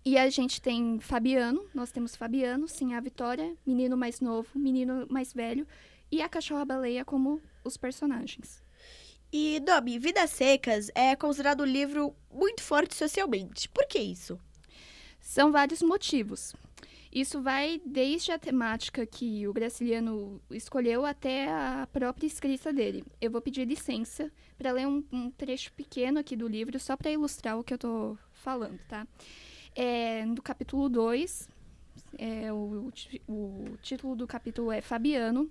[0.04, 5.06] E a gente tem Fabiano, nós temos Fabiano, sim, a Vitória, menino mais novo, menino
[5.12, 5.68] mais velho,
[6.12, 8.63] e a cachorra-baleia como os personagens.
[9.36, 13.68] E, Domi, Vidas Secas é considerado um livro muito forte socialmente.
[13.68, 14.40] Por que isso?
[15.20, 16.54] São vários motivos.
[17.12, 23.04] Isso vai desde a temática que o Graciliano escolheu até a própria escrita dele.
[23.20, 27.10] Eu vou pedir licença para ler um, um, trecho pequeno aqui do livro, só para
[27.10, 29.08] ilustrar o que eu estou falando, tá?
[29.76, 31.50] É, no capítulo 2,
[32.20, 32.92] é, o,
[33.28, 35.50] o título do capítulo é Fabiano,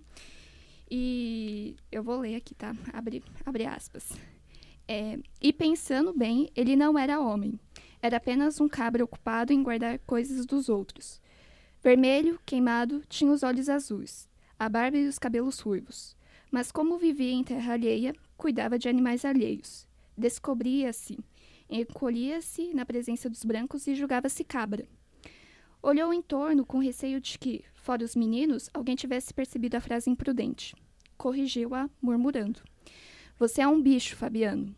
[0.95, 2.77] e eu vou ler aqui, tá?
[2.93, 4.11] Abre, abre aspas.
[4.87, 7.59] É, e pensando bem, ele não era homem.
[8.03, 11.19] Era apenas um cabra ocupado em guardar coisas dos outros.
[11.83, 14.29] Vermelho, queimado, tinha os olhos azuis,
[14.59, 16.15] a barba e os cabelos ruivos.
[16.51, 19.89] Mas como vivia em terra alheia, cuidava de animais alheios.
[20.15, 21.19] Descobria-se,
[21.71, 24.87] encolhia-se na presença dos brancos e julgava-se cabra.
[25.83, 30.11] Olhou em torno com receio de que, fora os meninos, alguém tivesse percebido a frase
[30.11, 30.77] imprudente.
[31.23, 32.59] Corrigiu-a, murmurando.
[33.39, 34.75] Você é um bicho, Fabiano.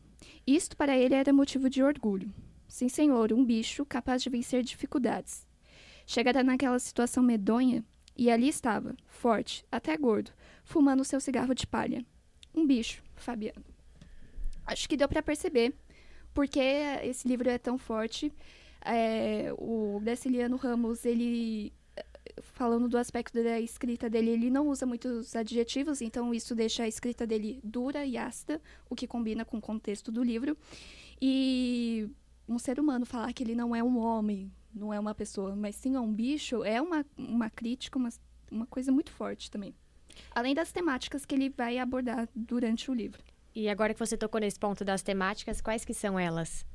[0.47, 2.31] Isto para ele era motivo de orgulho.
[2.69, 5.47] Sim, senhor, um bicho capaz de vencer dificuldades.
[6.07, 7.83] Chegara naquela situação medonha
[8.15, 10.33] e ali estava, forte, até gordo,
[10.65, 12.05] fumando seu cigarro de palha.
[12.55, 13.65] Um bicho, Fabiano.
[14.67, 15.73] Acho que deu para perceber
[16.35, 16.61] porque
[17.05, 18.31] esse livro é tão forte.
[18.85, 21.73] É, o Graciliano Ramos, ele
[22.43, 26.89] falando do aspecto da escrita dele, ele não usa muitos adjetivos, então isso deixa a
[26.89, 30.57] escrita dele dura e ácida, o que combina com o contexto do livro.
[31.21, 32.09] E
[32.49, 35.77] um ser humano falar que ele não é um homem, não é uma pessoa, mas
[35.77, 38.11] sim é um bicho, é uma, uma crítica, uma,
[38.51, 39.75] uma coisa muito forte também.
[40.31, 43.23] Além das temáticas que ele vai abordar durante o livro.
[43.55, 46.67] E agora que você tocou nesse ponto das temáticas, quais que são elas?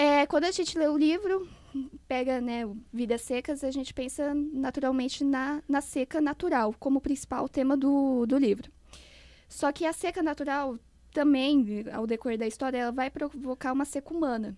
[0.00, 1.46] É, quando a gente lê o livro,
[2.08, 7.76] pega né, Vidas Secas, a gente pensa naturalmente na, na seca natural, como principal tema
[7.76, 8.72] do, do livro.
[9.46, 10.78] Só que a seca natural
[11.12, 14.56] também, ao decorrer da história, ela vai provocar uma seca humana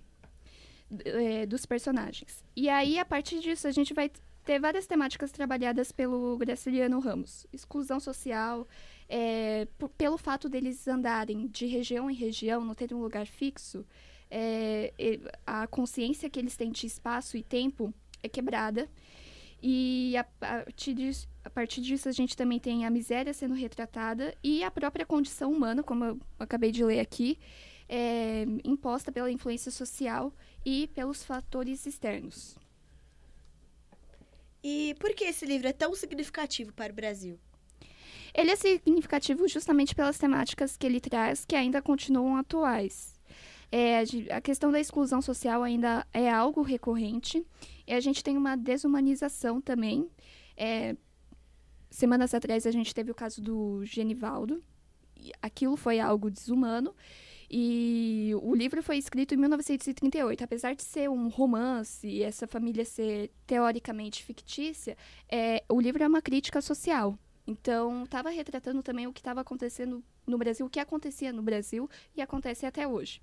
[1.05, 2.45] é, dos personagens.
[2.55, 4.12] E aí, a partir disso, a gente vai
[4.45, 7.49] ter várias temáticas trabalhadas pelo Graciliano Ramos.
[7.53, 8.68] Exclusão social,
[9.09, 9.66] é,
[9.99, 13.84] pelo fato deles andarem de região em região, não terem um lugar fixo,
[14.35, 18.89] é, a consciência que eles têm de espaço e tempo é quebrada.
[19.62, 24.35] E a partir, disso, a partir disso, a gente também tem a miséria sendo retratada
[24.43, 27.39] e a própria condição humana, como eu acabei de ler aqui,
[27.89, 30.33] é, imposta pela influência social
[30.64, 32.57] e pelos fatores externos.
[34.64, 37.39] E por que esse livro é tão significativo para o Brasil?
[38.35, 43.12] Ele é significativo justamente pelas temáticas que ele traz, que ainda continuam atuais.
[43.75, 47.43] É, a questão da exclusão social ainda é algo recorrente.
[47.87, 50.11] E a gente tem uma desumanização também.
[50.55, 50.95] É,
[51.91, 54.62] semanas atrás a gente teve o caso do Genivaldo.
[55.41, 56.95] Aquilo foi algo desumano.
[57.51, 60.45] E o livro foi escrito em 1938.
[60.45, 64.99] Apesar de ser um romance e essa família ser teoricamente fictícia,
[65.31, 67.18] é, o livro é uma crítica social.
[67.47, 71.88] Então, estava retratando também o que estava acontecendo no Brasil, o que acontecia no Brasil
[72.16, 73.20] e acontece até hoje.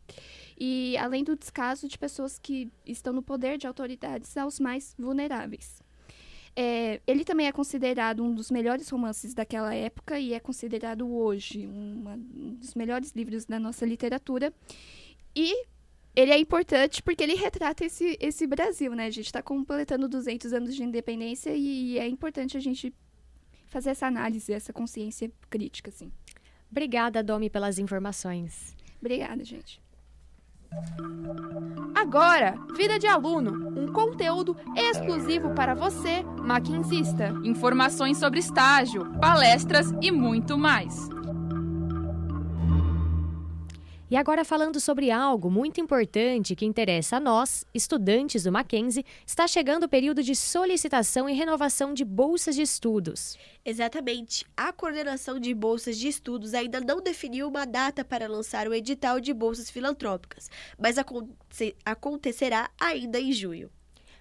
[0.59, 5.81] E além do descaso de pessoas que estão no poder de autoridades aos mais vulneráveis.
[6.55, 11.65] É, ele também é considerado um dos melhores romances daquela época e é considerado hoje
[11.65, 14.53] uma, um dos melhores livros da nossa literatura.
[15.33, 15.65] E
[16.13, 19.05] ele é importante porque ele retrata esse, esse Brasil, né?
[19.05, 22.93] A gente está completando 200 anos de independência e é importante a gente
[23.69, 26.11] fazer essa análise, essa consciência crítica, assim.
[26.69, 28.75] Obrigada, Domi, pelas informações.
[28.99, 29.81] Obrigada, gente.
[31.95, 37.33] Agora, Vida de Aluno, um conteúdo exclusivo para você, maquinsista.
[37.43, 41.09] Informações sobre estágio, palestras e muito mais.
[44.11, 49.47] E agora falando sobre algo muito importante que interessa a nós, estudantes do Mackenzie, está
[49.47, 53.37] chegando o período de solicitação e renovação de bolsas de estudos.
[53.63, 54.47] Exatamente.
[54.57, 59.19] A coordenação de bolsas de estudos ainda não definiu uma data para lançar o edital
[59.19, 60.49] de bolsas filantrópicas,
[60.79, 60.95] mas
[61.85, 63.69] acontecerá ainda em junho.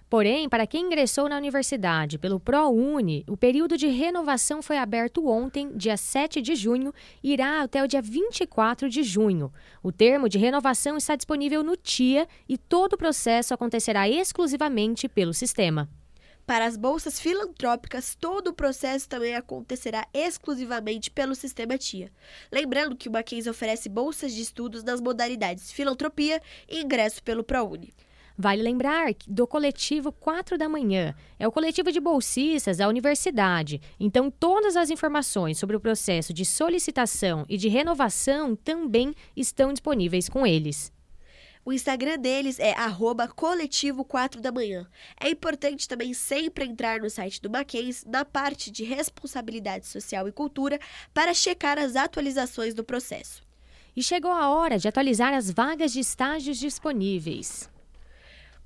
[0.09, 5.71] Porém, para quem ingressou na universidade pelo ProUni, o período de renovação foi aberto ontem,
[5.75, 6.91] dia 7 de junho,
[7.23, 9.53] e irá até o dia 24 de junho.
[9.83, 15.31] O termo de renovação está disponível no TIA e todo o processo acontecerá exclusivamente pelo
[15.31, 15.87] sistema.
[16.43, 22.11] Para as bolsas filantrópicas, todo o processo também acontecerá exclusivamente pelo sistema TIA.
[22.51, 27.93] Lembrando que o Mackenzie oferece bolsas de estudos nas modalidades filantropia e ingresso pelo ProUni.
[28.41, 31.13] Vale lembrar do coletivo 4 da manhã.
[31.37, 33.81] É o coletivo de bolsistas da universidade.
[33.99, 40.29] Então, todas as informações sobre o processo de solicitação e de renovação também estão disponíveis
[40.29, 40.89] com eles.
[41.65, 42.73] O Instagram deles é
[43.35, 44.87] coletivo 4 da manhã.
[45.19, 50.31] É importante também sempre entrar no site do Mackenzie, na parte de responsabilidade social e
[50.31, 50.79] cultura,
[51.13, 53.43] para checar as atualizações do processo.
[53.93, 57.69] E chegou a hora de atualizar as vagas de estágios disponíveis.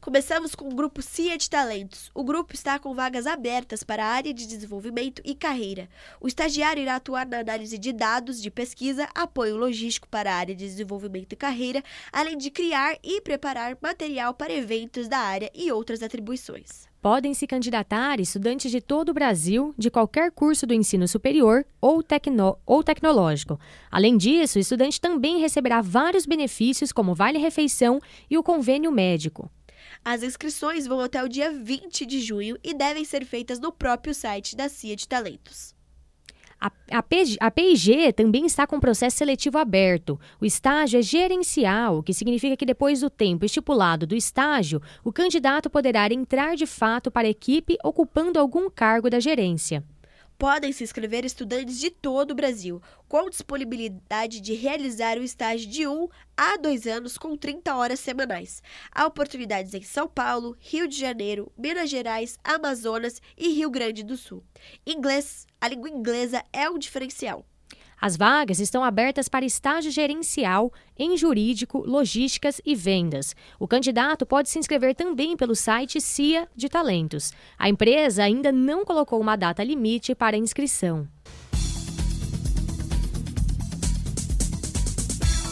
[0.04, 2.12] Começamos com o grupo CIA de Talentos.
[2.14, 5.88] O grupo está com vagas abertas para a área de desenvolvimento e carreira.
[6.20, 10.54] O estagiário irá atuar na análise de dados de pesquisa, apoio logístico para a área
[10.54, 11.82] de desenvolvimento e carreira,
[12.12, 16.86] além de criar e preparar material para eventos da área e outras atribuições.
[17.02, 22.04] Podem se candidatar estudantes de todo o Brasil, de qualquer curso do ensino superior ou,
[22.04, 23.58] tecno ou tecnológico.
[23.90, 29.50] Além disso, o estudante também receberá vários benefícios, como vale-refeição e o convênio médico.
[30.06, 34.14] As inscrições vão até o dia 20 de junho e devem ser feitas no próprio
[34.14, 35.74] site da CIA de Talentos.
[36.90, 40.18] A, PIG também está com processo seletivo aberto.
[40.40, 45.12] O estágio é gerencial, o que significa que depois do tempo estipulado do estágio, o
[45.12, 49.84] candidato poderá entrar de fato para a equipe ocupando algum cargo da gerência
[50.38, 55.88] podem se inscrever estudantes de todo o Brasil, com disponibilidade de realizar o estágio de
[55.88, 58.62] 1 a 2 anos com 30 horas semanais.
[58.92, 64.18] Há oportunidades em São Paulo, Rio de Janeiro, Minas Gerais, Amazonas e Rio Grande do
[64.18, 64.44] Sul.
[64.86, 67.46] Inglês, a língua inglesa é um diferencial.
[68.04, 73.34] As vagas estão abertas para estágio gerencial em jurídico, logísticas e vendas.
[73.58, 77.32] O candidato pode se inscrever também pelo site CIA de Talentos.
[77.58, 81.08] A empresa ainda não colocou uma data limite para inscrição.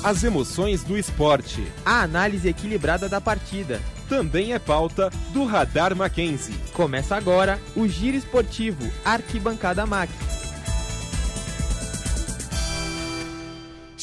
[0.04, 1.66] As emoções do esporte.
[1.86, 3.82] A análise equilibrada da partida.
[4.10, 6.54] Também é pauta do Radar Mackenzie.
[6.74, 10.10] Começa agora o Giro Esportivo Arquibancada Mac.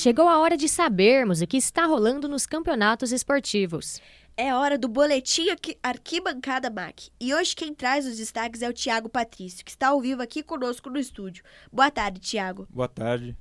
[0.01, 4.01] Chegou a hora de sabermos o que está rolando nos campeonatos esportivos.
[4.37, 5.47] É hora do boletim
[5.83, 7.11] Arquibancada MAC.
[7.21, 10.41] E hoje quem traz os destaques é o Tiago Patrício, que está ao vivo aqui
[10.41, 11.43] conosco no estúdio.
[11.73, 12.69] Boa tarde, Tiago.
[12.71, 13.37] Boa tarde.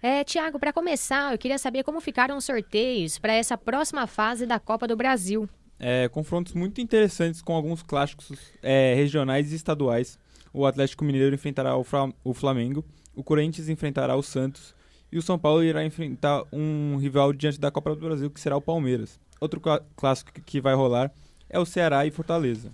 [0.00, 4.46] É, Tiago, para começar, eu queria saber como ficaram os sorteios para essa próxima fase
[4.46, 5.48] da Copa do Brasil.
[5.80, 8.30] É, confrontos muito interessantes com alguns clássicos
[8.62, 10.16] é, regionais e estaduais.
[10.52, 12.84] O Atlético Mineiro enfrentará o Flamengo,
[13.16, 14.77] o Corinthians enfrentará o Santos
[15.10, 18.56] e o São Paulo irá enfrentar um rival diante da Copa do Brasil, que será
[18.56, 19.18] o Palmeiras.
[19.40, 19.60] Outro
[19.96, 21.10] clássico que vai rolar
[21.48, 22.70] é o Ceará e Fortaleza.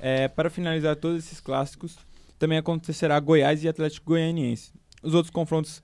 [0.00, 1.96] É, para finalizar todos esses clássicos,
[2.38, 4.72] também acontecerá Goiás e Atlético Goianiense.
[5.02, 5.82] Os outros confrontos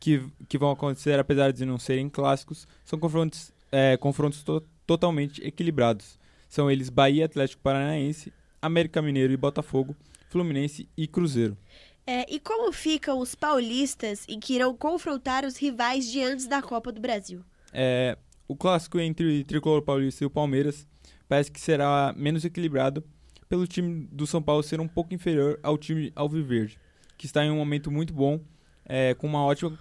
[0.00, 5.42] que, que vão acontecer, apesar de não serem clássicos, são confrontos, é, confrontos to totalmente
[5.42, 6.18] equilibrados.
[6.46, 9.96] São eles Bahia, Atlético Paranaense, América Mineiro e Botafogo,
[10.28, 11.56] Fluminense e Cruzeiro.
[12.06, 16.60] É, e como ficam os paulistas em que irão confrontar os rivais de antes da
[16.60, 17.42] Copa do Brasil?
[17.72, 20.86] É, o clássico entre o Tricolor Paulista e o Palmeiras
[21.26, 23.02] parece que será menos equilibrado
[23.48, 26.78] pelo time do São Paulo ser um pouco inferior ao time Alviverde,
[27.16, 28.40] que está em um momento muito bom,
[28.84, 29.76] é, com uma ótima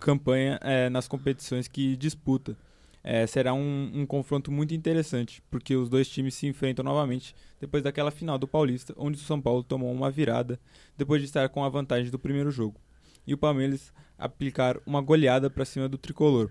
[0.00, 2.56] campanha é, nas competições que disputa
[3.04, 7.82] é, será um, um, confronto muito interessante, porque os dois times se enfrentam novamente depois
[7.82, 10.58] daquela final do Paulista, onde o São Paulo tomou uma virada
[10.96, 12.80] depois de estar com a vantagem do primeiro jogo,
[13.26, 16.50] e o Palmeiras aplicar uma goleada para cima do tricolor.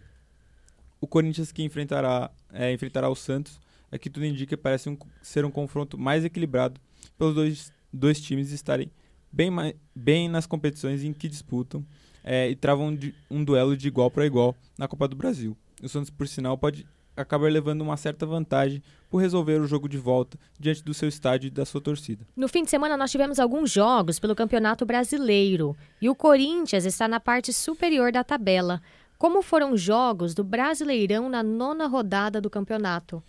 [1.00, 5.46] O Corinthians que enfrentará, é, enfrentará o Santos, aqui tudo indica que parece um, ser
[5.46, 6.80] um confronto mais equilibrado
[7.18, 8.92] pelos dois, dois times estarem
[9.32, 9.50] bem,
[9.96, 11.86] bem nas competições em que disputam
[12.24, 12.98] é, e travam
[13.30, 16.86] um duelo de igual para igual na Copa do Brasil o Santos, por sinal, pode
[17.16, 21.48] acabar levando uma certa vantagem por resolver o jogo de volta diante do seu estádio
[21.48, 22.26] e da sua torcida.
[22.36, 27.08] No fim de semana nós tivemos alguns jogos pelo Campeonato Brasileiro e o Corinthians está
[27.08, 28.82] na parte superior da tabela.
[29.18, 33.22] Como foram os jogos do Brasileirão na nona rodada do campeonato?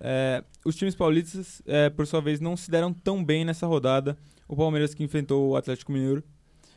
[0.00, 4.16] É, os times paulistas, é, por sua vez, não se deram tão bem nessa rodada.
[4.46, 6.22] O Palmeiras, que enfrentou o Atlético Mineiro,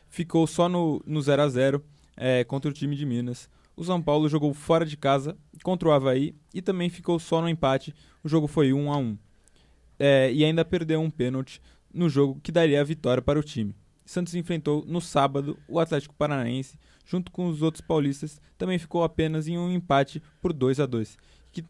[0.08, 1.84] ficou só no, no 0 a 0
[2.16, 5.92] é, contra o time de Minas o São Paulo jogou fora de casa contra o
[5.92, 7.94] Havaí e também ficou só no empate.
[8.22, 9.18] O jogo foi 1 a 1
[9.98, 11.60] é, e ainda perdeu um pênalti
[11.92, 13.74] no jogo que daria a vitória para o time.
[14.04, 19.48] Santos enfrentou no sábado o Atlético Paranaense, junto com os outros paulistas, também ficou apenas
[19.48, 21.16] em um empate por 2 a 2
[21.52, 21.64] que,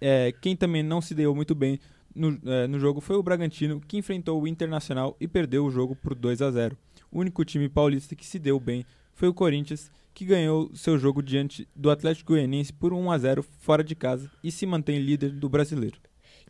[0.00, 1.78] é, Quem também não se deu muito bem
[2.14, 5.94] no, é, no jogo foi o Bragantino, que enfrentou o Internacional e perdeu o jogo
[5.94, 6.76] por 2 a 0.
[7.10, 11.22] O único time paulista que se deu bem foi o Corinthians, que ganhou seu jogo
[11.22, 15.30] diante do Atlético Goianiense por 1 a 0 fora de casa e se mantém líder
[15.30, 16.00] do brasileiro.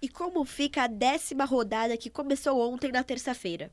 [0.01, 3.73] E como fica a décima rodada que começou ontem na terça-feira?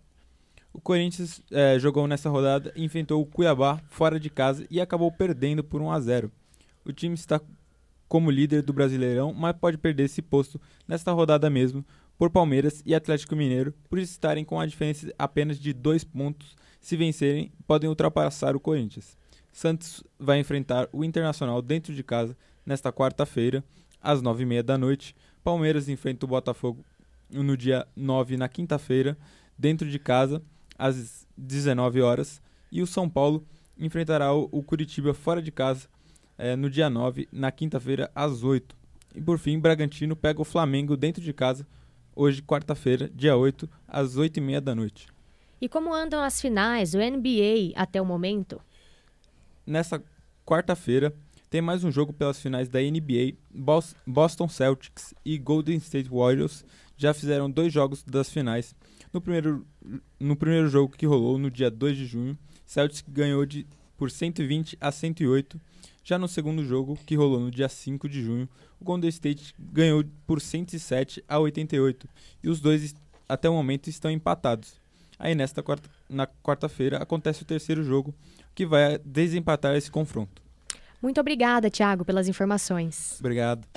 [0.74, 5.64] O Corinthians é, jogou nessa rodada, enfrentou o Cuiabá fora de casa e acabou perdendo
[5.64, 6.32] por 1 a 0.
[6.84, 7.39] O time está
[8.08, 11.86] como líder do Brasileirão, mas pode perder esse posto nesta rodada mesmo
[12.18, 16.56] por Palmeiras e Atlético Mineiro, por estarem com a diferença apenas de dois pontos.
[16.82, 19.22] Se vencerem, podem ultrapassar o Corinthians.
[19.54, 22.36] Santos vai enfrentar o Internacional dentro de casa
[22.66, 23.64] nesta quarta-feira,
[24.01, 25.16] às nove e meia da noite.
[25.43, 26.84] Palmeiras enfrenta o Botafogo
[27.30, 29.16] no dia 9, na quinta-feira,
[29.58, 30.41] dentro de casa,
[30.78, 32.41] às 19 horas.
[32.72, 33.45] E o São Paulo
[33.78, 35.88] enfrentará o, Curitiba fora de casa
[36.36, 38.76] é, no dia 9, na quinta-feira, às 8.
[39.16, 41.68] E por fim, Bragantino pega o Flamengo dentro de casa,
[42.16, 45.08] hoje, quarta-feira, dia 8, às 8 e meia da noite.
[45.62, 48.60] E como andam as finais do NBA até o momento?
[49.66, 50.03] Nessa
[50.45, 51.16] quarta-feira,
[51.49, 53.38] tem mais um jogo pelas finais da NBA.
[54.05, 56.66] Boston Celtics e Golden State Warriors
[56.97, 58.76] já fizeram dois jogos das finais.
[59.14, 59.66] No primeiro,
[60.20, 63.66] no primeiro jogo que rolou no dia 2 de junho, Celtics ganhou de,
[63.97, 65.61] por 120 a 108.
[66.03, 68.49] Já no segundo jogo, que rolou no dia 5 de junho,
[68.82, 72.09] o Golden State ganhou por 107 a 88.
[72.43, 72.93] E os dois,
[73.30, 74.82] até o momento, estão empatados.
[75.18, 78.14] Aí nesta quarta, na quarta-feira acontece o terceiro jogo,
[78.53, 80.41] que vai desempatar esse confronto.
[81.01, 83.18] Muito obrigada, Thiago, pelas informações.
[83.20, 83.68] Obrigado.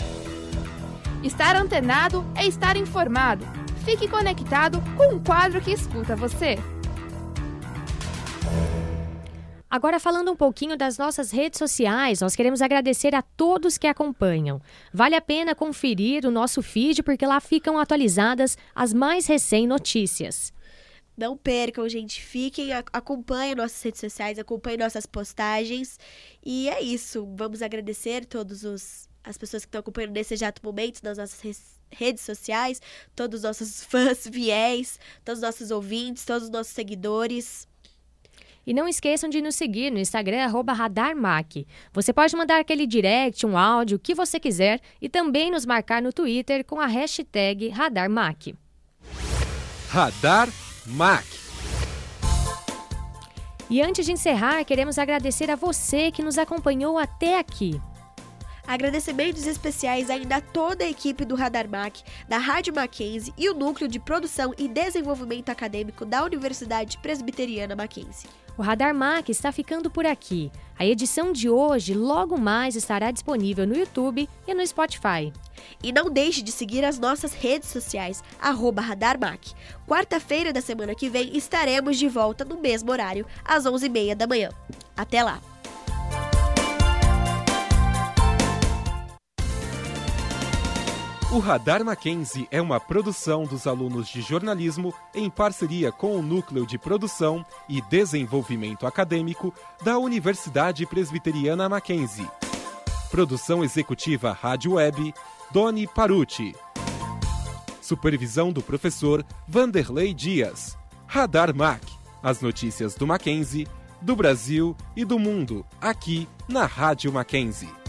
[1.25, 3.45] Estar antenado é estar informado.
[3.85, 6.57] Fique conectado com um quadro que escuta você.
[9.69, 14.63] Agora, falando um pouquinho das nossas redes sociais, nós queremos agradecer a todos que acompanham.
[14.93, 20.53] Vale a pena conferir o nosso feed, porque lá ficam atualizadas as mais recentes notícias.
[21.17, 22.21] Não percam, gente.
[22.21, 25.99] Fiquem, acompanhem nossas redes sociais, acompanhem nossas postagens.
[26.45, 27.27] E é isso.
[27.37, 32.23] Vamos agradecer todos os as pessoas que estão acompanhando nesse exato momento nas nossas redes
[32.23, 32.81] sociais,
[33.15, 37.67] todos os nossos fãs fiéis, todos os nossos ouvintes, todos os nossos seguidores.
[38.65, 41.67] E não esqueçam de nos seguir no Instagram, RadarMac.
[41.93, 46.03] Você pode mandar aquele direct, um áudio, o que você quiser, e também nos marcar
[46.03, 48.57] no Twitter com a hashtag RadarMac.
[49.89, 50.49] Radar
[50.87, 51.25] Mac.
[53.69, 57.81] E antes de encerrar, queremos agradecer a você que nos acompanhou até aqui.
[58.67, 63.55] Agradecimentos especiais ainda a toda a equipe do Radar Mac, da Rádio Mackenzie e o
[63.55, 68.29] Núcleo de Produção e Desenvolvimento Acadêmico da Universidade Presbiteriana Mackenzie.
[68.59, 70.51] O Radar Mac está ficando por aqui.
[70.79, 75.31] A edição de hoje logo mais estará disponível no YouTube e no Spotify.
[75.83, 79.53] E não deixe de seguir as nossas redes sociais, RadarMac.
[79.87, 84.49] Quarta-feira da semana que vem estaremos de volta no mesmo horário, às 11h30 da manhã.
[84.97, 85.39] Até lá!
[91.33, 96.65] O Radar Mackenzie é uma produção dos alunos de jornalismo em parceria com o Núcleo
[96.65, 99.53] de Produção e Desenvolvimento Acadêmico
[99.83, 102.31] da Universidade Presbiteriana Mackenzie.
[103.11, 105.13] Produção executiva Rádio Web,
[105.51, 106.55] Doni Paruti.
[107.83, 110.79] Supervisão do professor Vanderlei Dias.
[111.09, 111.83] Radar Mac.
[112.23, 113.67] As notícias do Mackenzie,
[114.01, 117.86] do Brasil e do mundo, aqui na Rádio Mackenzie.